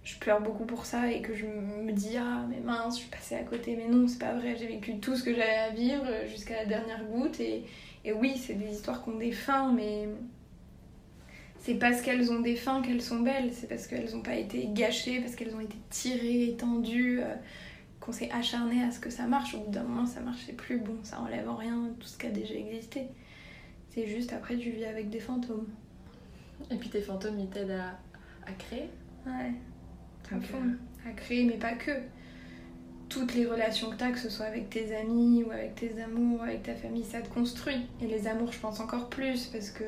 je 0.05 0.19
pleure 0.19 0.41
beaucoup 0.41 0.65
pour 0.67 0.87
ça 0.87 1.11
et 1.13 1.23
que 1.23 1.35
je 1.35 1.47
me 1.47 1.93
dis 1.93 2.17
ah 2.19 2.47
mais 2.49 2.61
mince, 2.61 2.97
je 2.97 3.03
suis 3.03 3.11
passée 3.11 3.37
à 3.37 3.45
côté. 3.45 3.77
Mais 3.77 3.89
non, 3.89 4.09
c'est 4.09 4.19
pas 4.19 4.35
vrai. 4.35 4.57
J'ai 4.59 4.67
vécu 4.67 4.99
tout 5.01 5.17
ce 5.17 5.23
que 5.25 5.33
j'avais 5.35 5.51
à 5.59 5.71
vivre 5.71 6.07
jusqu'à 6.29 6.57
la 6.57 6.67
dernière 6.67 7.05
goutte 7.05 7.41
et, 7.41 7.65
et 8.05 8.13
oui, 8.13 8.37
c'est 8.37 8.55
des 8.55 8.71
histoires 8.73 9.03
qui 9.05 9.11
ont 9.11 9.19
des 9.19 9.33
fins, 9.33 9.73
mais 9.73 10.09
c'est 11.59 11.75
parce 11.75 12.01
qu'elles 12.01 12.33
ont 12.33 12.41
des 12.41 12.57
fins 12.57 12.81
qu'elles 12.83 13.03
sont 13.03 13.21
belles. 13.21 13.51
C'est 13.53 13.69
parce 13.69 13.87
qu'elles 13.87 14.11
n'ont 14.15 14.23
pas 14.23 14.37
été 14.37 14.69
gâchées, 14.73 15.21
parce 15.21 15.35
qu'elles 15.35 15.55
ont 15.55 15.61
été 15.61 15.77
tirées, 15.91 16.45
étendues. 16.49 17.21
euh, 17.23 17.35
qu'on 18.01 18.13
s'est 18.13 18.31
acharné 18.33 18.83
à 18.85 18.91
ce 18.93 19.01
que 19.01 19.11
ça 19.11 19.27
marche. 19.27 19.55
Au 19.55 19.61
bout 19.61 19.71
d'un 19.73 19.85
moment, 19.85 20.07
ça 20.07 20.21
marchait 20.21 20.53
plus. 20.55 20.79
Bon, 20.81 20.97
ça 21.05 21.21
enlève 21.21 21.49
en 21.49 21.57
rien 21.57 21.91
tout 22.01 22.07
ce 22.09 22.19
qui 22.19 22.27
a 22.27 22.31
déjà 22.31 22.55
existé. 22.55 23.09
C'est 23.91 24.07
juste 24.07 24.33
après 24.33 24.57
tu 24.57 24.71
vis 24.71 24.85
avec 24.85 25.11
des 25.11 25.21
fantômes. 25.21 25.67
Et 26.71 26.77
puis 26.77 26.89
tes 26.89 27.01
fantômes 27.01 27.39
ils 27.39 27.49
t'aident 27.49 27.73
à, 27.73 27.99
à 28.49 28.53
créer 28.53 28.89
Ouais, 29.27 29.53
à 30.31 30.35
Donc, 30.35 30.45
fond. 30.45 30.63
À 31.07 31.13
créer, 31.13 31.45
mais 31.45 31.59
pas 31.59 31.73
que. 31.73 31.91
Toutes 33.09 33.35
les 33.35 33.45
relations 33.45 33.91
que 33.91 33.97
tu 33.97 34.05
as, 34.05 34.13
que 34.13 34.21
ce 34.21 34.31
soit 34.31 34.47
avec 34.47 34.71
tes 34.71 34.95
amis 34.97 35.43
ou 35.43 35.51
avec 35.51 35.75
tes 35.75 36.01
amours, 36.01 36.43
avec 36.43 36.63
ta 36.63 36.77
famille, 36.77 37.03
ça 37.03 37.21
te 37.21 37.29
construit. 37.29 37.89
Et 38.01 38.07
les 38.07 38.29
amours, 38.29 38.53
je 38.53 38.61
pense 38.61 38.79
encore 38.79 39.09
plus 39.09 39.47
parce 39.47 39.71
que 39.71 39.83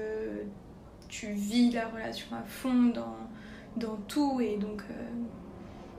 tu 1.09 1.29
vis 1.33 1.71
la 1.71 1.87
relation 1.87 2.35
à 2.35 2.43
fond 2.43 2.87
dans, 2.87 3.17
dans 3.77 3.97
tout 4.09 4.41
et 4.41 4.57
donc 4.57 4.83
euh, 4.91 5.05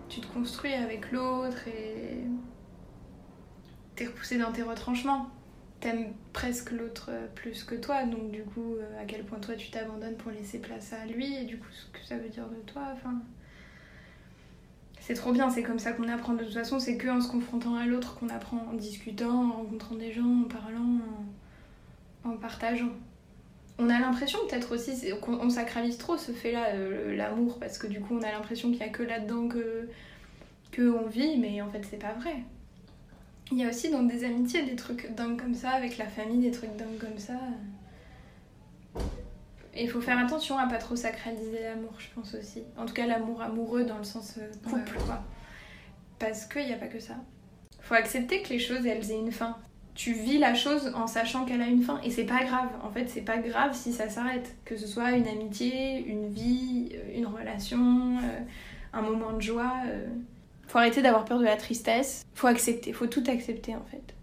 tu 0.10 0.20
te 0.20 0.28
construis 0.28 0.74
avec 0.74 1.14
l'autre 1.14 1.66
et 1.70 2.24
t'es 3.96 4.06
repoussé 4.08 4.38
dans 4.38 4.52
tes 4.52 4.64
retranchements. 4.64 5.30
T'aimes 5.84 6.14
presque 6.32 6.72
l'autre 6.72 7.10
euh, 7.10 7.28
plus 7.36 7.66
que 7.66 7.76
toi, 7.76 8.06
donc 8.06 8.32
du 8.32 8.44
coup, 8.44 8.76
euh, 8.76 9.02
à 9.02 9.04
quel 9.04 9.26
point 9.26 9.38
toi 9.40 9.54
tu 9.56 9.70
t'abandonnes 9.70 10.16
pour 10.16 10.32
laisser 10.32 10.60
place 10.60 10.94
à 10.94 11.06
lui 11.06 11.36
et 11.36 11.44
du 11.44 11.58
coup, 11.58 11.68
ce 11.74 11.88
que 11.88 12.06
ça 12.06 12.16
veut 12.16 12.30
dire 12.30 12.48
de 12.48 12.56
toi, 12.66 12.84
enfin. 12.94 13.16
C'est 15.02 15.14
trop 15.14 15.34
bien, 15.34 15.50
c'est 15.50 15.62
comme 15.62 15.80
ça 15.80 15.92
qu'on 15.92 16.08
apprend 16.08 16.36
de 16.36 16.46
toute 16.46 16.54
façon, 16.54 16.80
c'est 16.80 16.96
que 16.96 17.10
en 17.10 17.20
se 17.20 17.30
confrontant 17.30 17.76
à 17.76 17.86
l'autre 17.86 18.16
qu'on 18.18 18.30
apprend 18.30 18.66
en 18.72 18.76
discutant, 18.76 19.50
en 19.50 19.52
rencontrant 19.58 19.96
des 19.96 20.14
gens, 20.14 20.44
en 20.46 20.48
parlant, 20.48 21.00
en, 22.24 22.38
partageant. 22.38 22.94
On 23.78 23.90
a 23.90 24.00
l'impression 24.00 24.40
peut-être 24.48 24.74
aussi 24.76 25.10
qu'on 25.20 25.34
on 25.34 25.50
sacralise 25.50 25.98
trop 25.98 26.16
ce 26.16 26.32
fait-là, 26.32 26.76
euh, 26.76 27.14
l'amour, 27.14 27.60
parce 27.60 27.78
que 27.78 27.88
du 27.88 28.00
coup 28.00 28.16
on 28.18 28.24
a 28.24 28.32
l'impression 28.32 28.70
qu'il 28.72 28.80
y 28.80 28.84
a 28.84 28.88
que 28.88 29.04
là-dedans 29.04 29.50
que, 29.50 29.90
que 30.72 30.90
on 30.90 31.08
vit, 31.08 31.38
mais 31.40 31.62
en 31.62 31.68
fait 31.68 31.84
c'est 31.84 32.00
pas 32.00 32.14
vrai. 32.14 32.38
Il 33.52 33.58
y 33.60 33.66
a 33.66 33.70
aussi 33.70 33.92
dans 33.92 34.04
des 34.04 34.24
amitiés 34.24 34.64
des 34.64 34.76
trucs 34.76 35.14
dingues 35.16 35.40
comme 35.40 35.54
ça, 35.54 35.72
avec 35.72 35.98
la 35.98 36.08
famille, 36.08 36.40
des 36.40 36.52
trucs 36.52 36.76
dingues 36.76 36.98
comme 37.00 37.18
ça. 37.20 37.34
Et 39.76 39.84
il 39.84 39.90
faut 39.90 40.02
faire 40.02 40.20
attention 40.20 40.58
à 40.58 40.68
pas 40.68 40.78
trop 40.78 40.96
sacraliser 40.96 41.62
l'amour, 41.64 41.94
je 41.98 42.08
pense 42.14 42.36
aussi. 42.36 42.64
En 42.78 42.86
tout 42.86 42.94
cas, 42.94 43.08
l'amour 43.08 43.42
amoureux 43.42 43.84
dans 43.86 43.98
le 43.98 44.04
sens 44.04 44.36
euh, 44.38 44.48
couple, 44.64 44.76
Ouais. 44.98 45.04
quoi. 45.06 45.24
Parce 46.20 46.46
qu'il 46.46 46.66
n'y 46.66 46.74
a 46.74 46.78
pas 46.78 46.88
que 46.88 47.00
ça. 47.00 47.16
Faut 47.82 47.96
accepter 47.96 48.42
que 48.44 48.50
les 48.50 48.60
choses, 48.60 48.86
elles 48.86 49.12
aient 49.12 49.20
une 49.20 49.32
fin. 49.32 49.58
Tu 49.96 50.14
vis 50.14 50.38
la 50.38 50.54
chose 50.56 50.92
en 50.96 51.06
sachant 51.08 51.46
qu'elle 51.46 51.62
a 51.62 51.68
une 51.68 51.82
fin. 51.82 52.00
Et 52.02 52.12
c'est 52.12 52.26
pas 52.26 52.44
grave. 52.44 52.70
En 52.84 52.90
fait, 52.92 53.08
c'est 53.10 53.22
pas 53.22 53.38
grave 53.38 53.74
si 53.74 53.92
ça 53.94 54.10
s'arrête. 54.10 54.56
Que 54.64 54.78
ce 54.78 54.88
soit 54.88 55.12
une 55.12 55.28
amitié, 55.28 56.04
une 56.06 56.30
vie, 56.30 56.90
euh, 56.94 57.18
une 57.18 57.26
relation, 57.26 58.18
euh, 58.18 58.40
un 58.94 59.02
moment 59.02 59.34
de 59.34 59.42
joie. 59.42 59.74
euh. 59.88 60.08
Faut 60.68 60.78
arrêter 60.78 61.02
d'avoir 61.02 61.26
peur 61.26 61.40
de 61.40 61.46
la 61.46 61.58
tristesse. 61.58 62.26
Faut 62.34 62.48
accepter. 62.48 62.94
Faut 62.94 63.08
tout 63.08 63.24
accepter, 63.28 63.76
en 63.76 63.84
fait. 63.86 64.16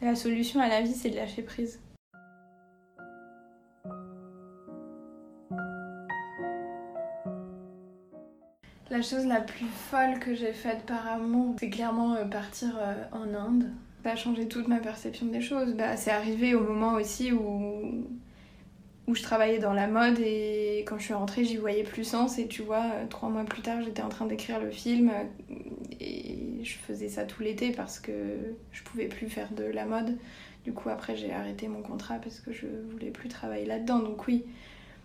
La 0.00 0.14
solution 0.14 0.60
à 0.60 0.68
la 0.68 0.80
vie, 0.80 0.94
c'est 0.94 1.10
de 1.10 1.16
lâcher 1.16 1.42
prise. 1.42 1.80
La 8.90 9.02
chose 9.02 9.26
la 9.26 9.42
plus 9.42 9.66
folle 9.66 10.18
que 10.18 10.34
j'ai 10.34 10.54
faite 10.54 10.86
par 10.86 11.06
amour, 11.06 11.56
c'est 11.60 11.68
clairement 11.68 12.14
euh, 12.14 12.24
partir 12.24 12.70
euh, 12.80 12.94
en 13.12 13.34
Inde. 13.34 13.70
Ça 14.02 14.12
a 14.12 14.16
changé 14.16 14.48
toute 14.48 14.66
ma 14.66 14.78
perception 14.78 15.26
des 15.26 15.42
choses. 15.42 15.74
Bah, 15.74 15.96
c'est 15.96 16.10
arrivé 16.10 16.54
au 16.54 16.60
moment 16.60 16.94
aussi 16.94 17.32
où, 17.32 18.06
où 19.08 19.14
je 19.14 19.22
travaillais 19.22 19.58
dans 19.58 19.72
la 19.72 19.86
mode 19.86 20.20
et 20.20 20.84
quand 20.86 20.98
je 20.98 21.04
suis 21.04 21.14
rentrée, 21.14 21.42
j'y 21.42 21.56
voyais 21.56 21.82
plus 21.82 22.04
sens. 22.04 22.38
Et 22.38 22.46
tu 22.46 22.60
vois, 22.62 22.84
euh, 22.84 23.06
trois 23.08 23.30
mois 23.30 23.44
plus 23.44 23.62
tard, 23.62 23.80
j'étais 23.82 24.02
en 24.02 24.10
train 24.10 24.26
d'écrire 24.26 24.60
le 24.60 24.70
film 24.70 25.10
euh, 25.10 25.54
et 25.98 26.62
je 26.62 26.74
faisais 26.74 27.08
ça 27.08 27.24
tout 27.24 27.42
l'été 27.42 27.72
parce 27.72 27.98
que 27.98 28.12
je 28.70 28.82
pouvais 28.82 29.06
plus 29.06 29.28
faire 29.30 29.50
de 29.52 29.64
la 29.64 29.86
mode. 29.86 30.18
Du 30.64 30.74
coup, 30.74 30.90
après, 30.90 31.16
j'ai 31.16 31.32
arrêté 31.32 31.68
mon 31.68 31.80
contrat 31.80 32.16
parce 32.16 32.38
que 32.38 32.52
je 32.52 32.66
voulais 32.90 33.10
plus 33.10 33.30
travailler 33.30 33.64
là-dedans. 33.64 34.00
Donc, 34.00 34.26
oui. 34.28 34.44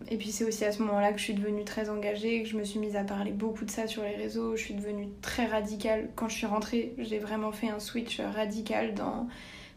Et 0.10 0.18
puis, 0.18 0.34
c'est 0.34 0.44
aussi 0.44 0.66
à 0.66 0.74
ce 0.74 0.82
moment-là 0.84 1.13
que 1.13 1.18
je 1.18 1.24
suis 1.24 1.34
devenue 1.34 1.63
très 1.63 1.89
engagée, 1.89 2.44
que 2.44 2.50
je 2.50 2.58
me 2.58 2.66
suis 2.66 2.80
mise 2.80 2.98
à 2.98 3.06
parler 3.06 3.32
beaucoup 3.32 3.63
de 3.63 3.72
ça 3.72 3.88
sur 3.88 4.04
les 4.04 4.18
réseaux. 4.18 4.58
Je 4.58 4.63
suis 4.63 4.74
devenue 4.74 5.08
très 5.22 5.46
radicale. 5.46 6.10
Quand 6.18 6.28
je 6.28 6.36
suis 6.36 6.46
rentrée, 6.46 6.94
j'ai 6.98 7.20
vraiment 7.20 7.54
fait 7.54 7.70
un 7.70 7.80
switch 7.80 8.20
radical 8.20 8.96
dans 8.96 9.30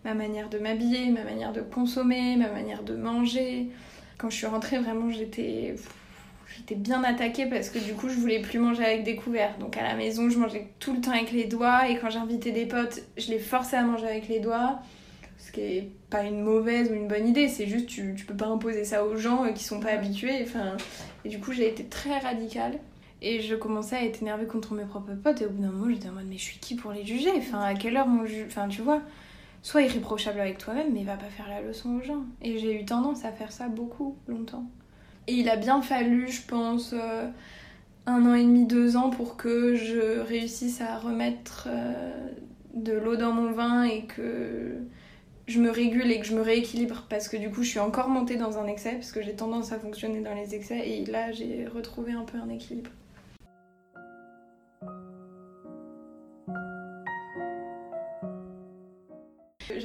ma 0.05 0.15
manière 0.15 0.49
de 0.49 0.59
m'habiller, 0.59 1.11
ma 1.11 1.23
manière 1.23 1.53
de 1.53 1.61
consommer, 1.61 2.35
ma 2.35 2.49
manière 2.49 2.83
de 2.83 2.97
manger. 2.97 3.69
Quand 4.19 4.31
je 4.31 4.37
suis 4.37 4.47
rentrée, 4.47 4.79
vraiment, 4.79 5.11
j'étais. 5.11 5.77
J'étais 6.57 6.77
bien 6.77 7.05
attaquée 7.05 7.45
parce 7.47 7.69
que 7.69 7.79
du 7.79 7.93
coup, 7.93 8.09
je 8.09 8.15
voulais 8.15 8.41
plus 8.41 8.59
manger 8.59 8.85
avec 8.85 9.03
des 9.03 9.15
couverts. 9.17 9.59
Donc 9.59 9.77
à 9.77 9.83
la 9.83 9.95
maison, 9.95 10.31
je 10.31 10.39
mangeais 10.39 10.69
tout 10.79 10.95
le 10.95 11.01
temps 11.01 11.11
avec 11.11 11.33
les 11.33 11.45
doigts. 11.45 11.89
Et 11.89 11.99
quand 11.99 12.09
j'invitais 12.09 12.53
des 12.53 12.65
potes, 12.65 13.03
je 13.19 13.29
les 13.29 13.39
forçais 13.39 13.77
à 13.77 13.83
manger 13.83 14.07
avec 14.07 14.29
les 14.29 14.41
doigts 14.41 14.81
ce 15.47 15.53
qui 15.53 15.61
est 15.61 15.91
pas 16.11 16.23
une 16.23 16.43
mauvaise 16.43 16.91
ou 16.91 16.95
une 16.95 17.09
bonne 17.09 17.27
idée, 17.27 17.49
c'est 17.49 17.67
juste 17.67 17.87
tu, 17.87 18.15
tu 18.17 18.25
peux 18.25 18.37
pas 18.37 18.47
imposer 18.47 18.85
ça 18.85 19.05
aux 19.05 19.17
gens 19.17 19.45
euh, 19.45 19.53
qui 19.53 19.65
sont 19.65 19.81
pas 19.81 19.91
habitués. 19.91 20.43
Enfin, 20.43 20.77
et 21.25 21.29
du 21.29 21.39
coup, 21.39 21.53
j'ai 21.53 21.69
été 21.69 21.85
très 21.85 22.19
radicale 22.19 22.79
et 23.23 23.41
je 23.41 23.55
commençais 23.55 23.97
à 23.97 24.05
être 24.05 24.23
énervée 24.23 24.47
contre 24.47 24.75
mes 24.75 24.85
propres 24.85 25.15
potes. 25.15 25.43
Et 25.43 25.47
au 25.47 25.51
bout 25.51 25.63
d'un 25.63 25.71
moment, 25.71 25.93
j'étais 25.93 26.09
en 26.09 26.13
mode, 26.13 26.27
mais 26.29 26.39
je 26.39 26.43
suis 26.43 26.59
qui 26.59 26.75
pour 26.75 26.93
les 26.93 27.05
juger? 27.05 27.31
Enfin, 27.37 27.61
à 27.61 27.75
quelle 27.75 27.97
heure 27.97 28.09
mon 28.09 28.27
juge 28.27 28.47
Enfin, 28.47 28.69
tu 28.69 28.83
vois, 28.83 29.03
sois 29.67 29.83
irréprochable 29.83 30.39
avec 30.39 30.59
toi-même, 30.59 30.93
mais 30.93 31.03
va 31.03 31.17
pas 31.17 31.27
faire 31.27 31.49
la 31.49 31.61
leçon 31.61 31.97
aux 31.97 32.01
gens. 32.01 32.25
Et 32.41 32.57
j'ai 32.59 32.81
eu 32.81 32.85
tendance 32.85 33.25
à 33.25 33.33
faire 33.33 33.51
ça 33.51 33.67
beaucoup 33.67 34.17
longtemps. 34.29 34.65
Et 35.27 35.33
il 35.33 35.49
a 35.49 35.57
bien 35.57 35.83
fallu, 35.83 36.29
je 36.29 36.43
pense, 36.47 36.93
euh, 36.93 37.29
un 38.07 38.27
an 38.27 38.35
et 38.35 38.45
demi, 38.45 38.65
deux 38.65 38.97
ans 38.97 39.11
pour 39.11 39.37
que 39.37 39.75
je 39.75 40.21
réussisse 40.21 40.81
à 40.81 40.99
remettre 40.99 41.67
euh, 41.69 42.29
de 42.75 42.93
l'eau 42.93 43.17
dans 43.17 43.33
mon 43.33 43.51
vin 43.51 43.83
et 43.83 44.05
que 44.05 44.77
je 45.49 45.59
me 45.59 45.71
régule 45.71 46.13
et 46.13 46.21
que 46.21 46.27
je 46.27 46.37
me 46.37 46.43
rééquilibre 46.43 47.05
parce 47.11 47.29
que 47.29 47.37
du 47.37 47.51
coup 47.51 47.65
je 47.65 47.71
suis 47.71 47.79
encore 47.81 48.09
montée 48.09 48.37
dans 48.37 48.59
un 48.59 48.67
excès 48.67 48.93
parce 48.93 49.11
que 49.11 49.23
j'ai 49.23 49.35
tendance 49.35 49.73
à 49.73 49.79
fonctionner 49.79 50.21
dans 50.21 50.35
les 50.35 50.55
excès 50.55 50.89
et 50.89 51.05
là 51.07 51.33
j'ai 51.33 51.67
retrouvé 51.67 52.13
un 52.13 52.23
peu 52.23 52.39
un 52.39 52.49
équilibre. 52.49 52.91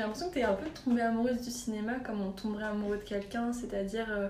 L'impression 0.02 0.30
que 0.30 0.36
t'es 0.36 0.44
un 0.44 0.54
peu 0.54 0.68
tombée 0.84 1.02
amoureuse 1.02 1.42
du 1.42 1.52
cinéma 1.52 1.94
comme 2.04 2.22
on 2.22 2.32
tomberait 2.32 2.66
amoureux 2.66 2.98
de 2.98 3.04
quelqu'un, 3.04 3.54
c'est-à-dire 3.54 4.08
euh, 4.10 4.30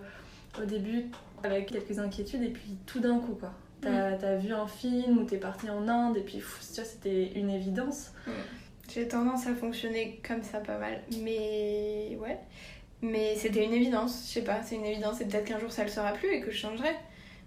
au 0.62 0.66
début 0.66 1.06
avec 1.44 1.72
quelques 1.72 2.00
inquiétudes 2.00 2.44
et 2.44 2.50
puis 2.50 2.78
tout 2.86 3.00
d'un 3.00 3.20
coup 3.20 3.34
quoi. 3.34 3.54
T'as 3.82 4.12
as 4.12 4.38
vu 4.38 4.54
un 4.54 4.68
film 4.68 5.18
ou 5.18 5.24
t'es 5.24 5.38
partie 5.38 5.68
en 5.70 5.88
Inde 5.88 6.16
et 6.16 6.22
puis 6.22 6.38
pff, 6.38 6.60
tu 6.70 6.76
vois, 6.76 6.84
c'était 6.84 7.32
une 7.34 7.50
évidence. 7.50 8.14
J'ai 8.94 9.08
tendance 9.08 9.48
à 9.48 9.56
fonctionner 9.56 10.22
comme 10.28 10.44
ça 10.44 10.60
pas 10.60 10.78
mal, 10.78 11.02
mais 11.24 12.16
ouais. 12.22 12.38
Mais 13.02 13.36
c'était 13.36 13.66
une 13.66 13.74
évidence, 13.74 14.26
je 14.28 14.34
sais 14.34 14.44
pas, 14.44 14.62
c'est 14.62 14.76
une 14.76 14.86
évidence 14.86 15.22
et 15.22 15.26
peut-être 15.26 15.46
qu'un 15.46 15.60
jour 15.60 15.72
ça 15.72 15.84
le 15.84 15.90
sera 15.90 16.12
plus 16.14 16.30
et 16.30 16.42
que 16.42 16.52
je 16.52 16.58
changerai. 16.58 16.96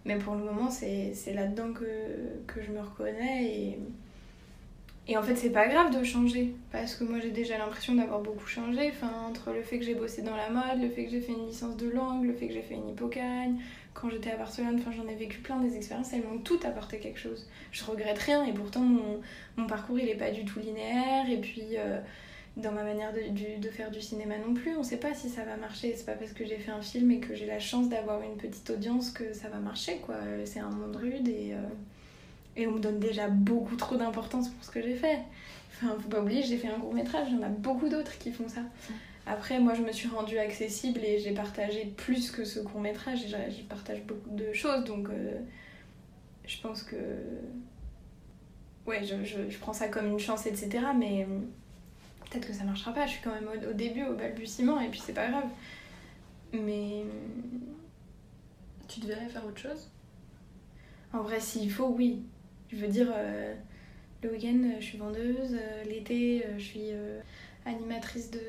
Mais 0.04 0.16
pour 0.16 0.34
le 0.34 0.42
moment, 0.42 0.70
c'est 0.70 1.14
c'est 1.14 1.32
là-dedans 1.32 1.72
que, 1.72 1.84
que 2.46 2.62
je 2.62 2.72
me 2.72 2.80
reconnais 2.80 3.44
et, 3.44 3.78
et 5.06 5.18
en 5.18 5.22
fait, 5.22 5.36
c'est 5.36 5.50
pas 5.50 5.68
grave 5.68 5.94
de 5.96 6.02
changer 6.02 6.54
parce 6.72 6.94
que 6.94 7.04
moi 7.04 7.18
j'ai 7.20 7.30
déjà 7.30 7.58
l'impression 7.58 7.94
d'avoir 7.94 8.20
beaucoup 8.20 8.46
changé. 8.46 8.90
Entre 9.28 9.52
le 9.52 9.62
fait 9.62 9.78
que 9.78 9.84
j'ai 9.84 9.94
bossé 9.94 10.22
dans 10.22 10.36
la 10.36 10.48
mode, 10.48 10.80
le 10.80 10.88
fait 10.88 11.04
que 11.04 11.10
j'ai 11.10 11.20
fait 11.20 11.32
une 11.32 11.46
licence 11.46 11.76
de 11.76 11.90
langue, 11.90 12.24
le 12.24 12.32
fait 12.32 12.48
que 12.48 12.54
j'ai 12.54 12.62
fait 12.62 12.74
une 12.74 12.88
hippocagne, 12.88 13.60
quand 13.92 14.08
j'étais 14.08 14.30
à 14.30 14.36
Barcelone, 14.36 14.76
enfin, 14.80 14.92
j'en 14.92 15.06
ai 15.06 15.14
vécu 15.14 15.38
plein 15.40 15.60
des 15.60 15.76
expériences, 15.76 16.12
elles 16.14 16.24
m'ont 16.24 16.38
toutes 16.38 16.64
apporté 16.64 16.98
quelque 16.98 17.18
chose. 17.18 17.46
Je 17.70 17.84
regrette 17.84 18.18
rien 18.18 18.44
et 18.44 18.52
pourtant 18.52 18.80
mon, 18.80 19.66
parcours 19.66 19.98
il 19.98 20.08
est 20.08 20.16
pas 20.16 20.30
du 20.30 20.46
tout 20.46 20.58
linéaire 20.58 21.28
et 21.28 21.38
puis 21.38 21.76
euh, 21.76 22.00
dans 22.56 22.72
ma 22.72 22.82
manière 22.82 23.12
de 23.12 23.68
faire 23.68 23.90
du 23.90 24.00
cinéma 24.00 24.38
non 24.38 24.54
plus, 24.54 24.74
on 24.74 24.82
sait 24.82 24.96
pas 24.96 25.12
si 25.12 25.28
ça 25.28 25.44
va 25.44 25.56
marcher. 25.58 25.94
C'est 25.96 26.06
pas 26.06 26.12
parce 26.12 26.32
que 26.32 26.46
j'ai 26.46 26.56
fait 26.56 26.70
un 26.70 26.80
film 26.80 27.10
et 27.10 27.20
que 27.20 27.34
j'ai 27.34 27.46
la 27.46 27.58
chance 27.58 27.90
d'avoir 27.90 28.22
une 28.22 28.38
petite 28.38 28.70
audience 28.70 29.10
que 29.10 29.34
ça 29.34 29.50
va 29.50 29.58
marcher 29.58 29.98
quoi. 29.98 30.16
C'est 30.46 30.60
un 30.60 30.70
monde 30.70 30.96
rude 30.96 31.28
et, 31.28 31.52
euh, 31.52 31.58
et 32.56 32.66
on 32.66 32.72
me 32.72 32.78
donne 32.80 32.98
déjà 33.00 33.28
beaucoup 33.28 33.76
trop 33.76 33.96
d'importance 33.96 34.48
pour 34.48 34.64
ce 34.64 34.70
que 34.70 34.80
j'ai 34.82 34.96
fait. 34.96 35.18
Enfin, 35.72 35.96
faut 36.00 36.08
pas 36.08 36.20
oublier, 36.20 36.42
j'ai 36.42 36.56
fait 36.56 36.68
un 36.68 36.78
court 36.78 36.94
métrage, 36.94 37.26
il 37.30 37.34
y 37.36 37.38
en 37.38 37.42
a 37.42 37.48
beaucoup 37.48 37.88
d'autres 37.88 38.16
qui 38.18 38.30
font 38.32 38.48
ça. 38.48 38.60
Après, 39.26 39.58
moi, 39.58 39.74
je 39.74 39.82
me 39.82 39.90
suis 39.90 40.08
rendue 40.08 40.38
accessible 40.38 41.00
et 41.02 41.18
j'ai 41.18 41.32
partagé 41.32 41.86
plus 41.96 42.30
que 42.30 42.44
ce 42.44 42.60
court 42.60 42.80
métrage. 42.80 43.20
Je, 43.26 43.62
partage 43.64 44.02
beaucoup 44.02 44.30
de 44.30 44.52
choses, 44.52 44.84
donc 44.84 45.08
euh, 45.08 45.38
je 46.46 46.58
pense 46.60 46.82
que. 46.82 46.96
Ouais, 48.86 49.02
je, 49.02 49.24
je- 49.24 49.48
je 49.48 49.58
prends 49.58 49.72
ça 49.72 49.88
comme 49.88 50.06
une 50.06 50.18
chance, 50.18 50.44
etc. 50.46 50.68
Mais 50.96 51.22
euh, 51.28 51.38
peut-être 52.30 52.46
que 52.46 52.52
ça 52.52 52.64
marchera 52.64 52.92
pas. 52.92 53.06
Je 53.06 53.12
suis 53.12 53.22
quand 53.22 53.32
même 53.32 53.48
au, 53.48 53.70
au 53.70 53.72
début, 53.72 54.04
au 54.04 54.14
balbutiement, 54.14 54.78
et 54.80 54.88
puis 54.90 55.00
c'est 55.04 55.14
pas 55.14 55.28
grave. 55.28 55.46
Mais 56.52 57.02
Tu 58.88 59.00
te 59.00 59.06
verrais 59.06 59.28
faire 59.28 59.44
autre 59.46 59.58
chose? 59.58 59.90
en 61.12 61.22
vrai, 61.22 61.38
s'il 61.40 61.70
faut, 61.70 61.86
oui. 61.88 62.22
Je 62.74 62.80
veux 62.80 62.88
dire, 62.88 63.12
euh, 63.14 63.54
le 64.22 64.30
week-end, 64.32 64.60
euh, 64.64 64.80
je 64.80 64.84
suis 64.84 64.98
vendeuse, 64.98 65.54
euh, 65.54 65.84
l'été, 65.84 66.44
je 66.58 66.62
suis 66.62 66.90
animatrice 67.64 68.30
de, 68.30 68.40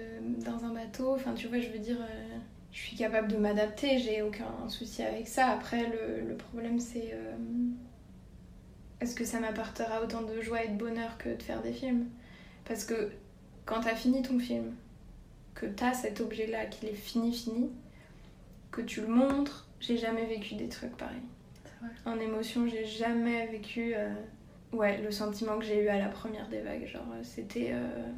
dans 0.43 0.65
un 0.65 0.73
bateau. 0.73 1.13
Enfin, 1.13 1.33
tu 1.33 1.47
vois, 1.47 1.59
je 1.59 1.69
veux 1.69 1.79
dire, 1.79 1.97
je 2.71 2.79
suis 2.79 2.97
capable 2.97 3.31
de 3.31 3.37
m'adapter, 3.37 3.99
j'ai 3.99 4.21
aucun 4.21 4.67
souci 4.67 5.03
avec 5.03 5.27
ça. 5.27 5.47
Après, 5.47 5.89
le, 5.89 6.27
le 6.27 6.35
problème, 6.35 6.79
c'est 6.79 7.15
est-ce 8.99 9.15
que 9.15 9.25
ça 9.25 9.39
m'apportera 9.39 10.01
autant 10.01 10.23
de 10.23 10.41
joie 10.41 10.63
et 10.63 10.69
de 10.69 10.77
bonheur 10.77 11.17
que 11.17 11.29
de 11.29 11.43
faire 11.43 11.61
des 11.61 11.73
films? 11.73 12.07
Parce 12.65 12.83
que 12.83 13.11
quand 13.65 13.81
t'as 13.81 13.95
fini 13.95 14.21
ton 14.21 14.39
film, 14.39 14.73
que 15.53 15.65
t'as 15.65 15.93
cet 15.93 16.19
objet-là, 16.19 16.65
qu'il 16.65 16.89
est 16.89 16.93
fini, 16.93 17.33
fini, 17.33 17.69
que 18.71 18.81
tu 18.81 19.01
le 19.01 19.07
montres, 19.07 19.67
j'ai 19.79 19.97
jamais 19.97 20.25
vécu 20.25 20.55
des 20.55 20.67
trucs 20.67 20.97
pareils. 20.97 21.21
En 22.05 22.19
émotion, 22.19 22.67
j'ai 22.67 22.85
jamais 22.85 23.47
vécu 23.47 23.93
euh, 23.95 24.13
ouais, 24.73 25.01
le 25.01 25.11
sentiment 25.11 25.57
que 25.59 25.65
j'ai 25.65 25.83
eu 25.83 25.87
à 25.87 25.97
la 25.99 26.07
première 26.07 26.47
des 26.49 26.61
vagues. 26.61 26.87
Genre, 26.87 27.05
euh, 27.13 27.19
c'était. 27.23 27.71
euh, 27.71 28.11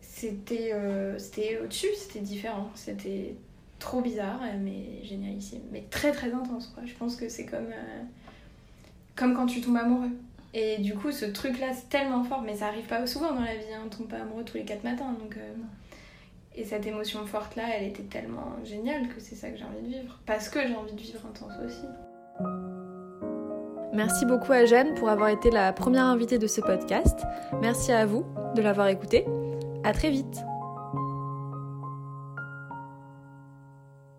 c'était 0.00 0.72
c'était 1.18 1.58
au-dessus, 1.62 1.88
c'était 1.96 2.20
différent. 2.20 2.70
C'était 2.74 3.34
trop 3.78 4.00
bizarre, 4.00 4.40
mais 4.60 5.04
génialissime. 5.04 5.62
Mais 5.72 5.84
très 5.90 6.12
très 6.12 6.32
intense, 6.32 6.68
quoi. 6.68 6.84
Je 6.86 6.94
pense 6.94 7.16
que 7.16 7.28
c'est 7.28 7.46
comme. 7.46 7.72
comme 9.16 9.34
quand 9.34 9.46
tu 9.46 9.60
tombes 9.60 9.76
amoureux. 9.76 10.10
Et 10.54 10.78
du 10.78 10.94
coup, 10.94 11.12
ce 11.12 11.26
truc-là, 11.26 11.74
c'est 11.74 11.88
tellement 11.90 12.24
fort, 12.24 12.42
mais 12.42 12.56
ça 12.56 12.68
arrive 12.68 12.86
pas 12.86 13.06
souvent 13.06 13.32
dans 13.34 13.42
la 13.42 13.54
vie, 13.54 13.72
hein. 13.74 13.82
on 13.84 13.88
tombe 13.88 14.08
pas 14.08 14.16
amoureux 14.18 14.44
tous 14.44 14.56
les 14.56 14.64
quatre 14.64 14.82
matins. 14.82 15.12
Donc, 15.12 15.36
euh, 15.36 15.54
Et 16.54 16.64
cette 16.64 16.86
émotion 16.86 17.24
forte-là, 17.26 17.64
elle 17.76 17.88
était 17.88 18.02
tellement 18.04 18.56
géniale 18.64 19.08
que 19.08 19.20
c'est 19.20 19.34
ça 19.36 19.50
que 19.50 19.58
j'ai 19.58 19.64
envie 19.64 19.82
de 19.82 19.98
vivre. 19.98 20.18
Parce 20.26 20.48
que 20.48 20.66
j'ai 20.66 20.74
envie 20.74 20.94
de 20.94 21.00
vivre 21.00 21.20
intense 21.26 21.52
aussi. 21.64 21.84
Merci 23.92 24.26
beaucoup 24.26 24.52
à 24.52 24.64
Jeanne 24.64 24.94
pour 24.94 25.08
avoir 25.08 25.28
été 25.30 25.50
la 25.50 25.72
première 25.72 26.04
invitée 26.04 26.38
de 26.38 26.46
ce 26.46 26.60
podcast. 26.60 27.18
Merci 27.60 27.92
à 27.92 28.06
vous 28.06 28.24
de 28.54 28.62
l'avoir 28.62 28.88
écouté. 28.88 29.24
À 29.84 29.92
très 29.92 30.10
vite. 30.10 30.47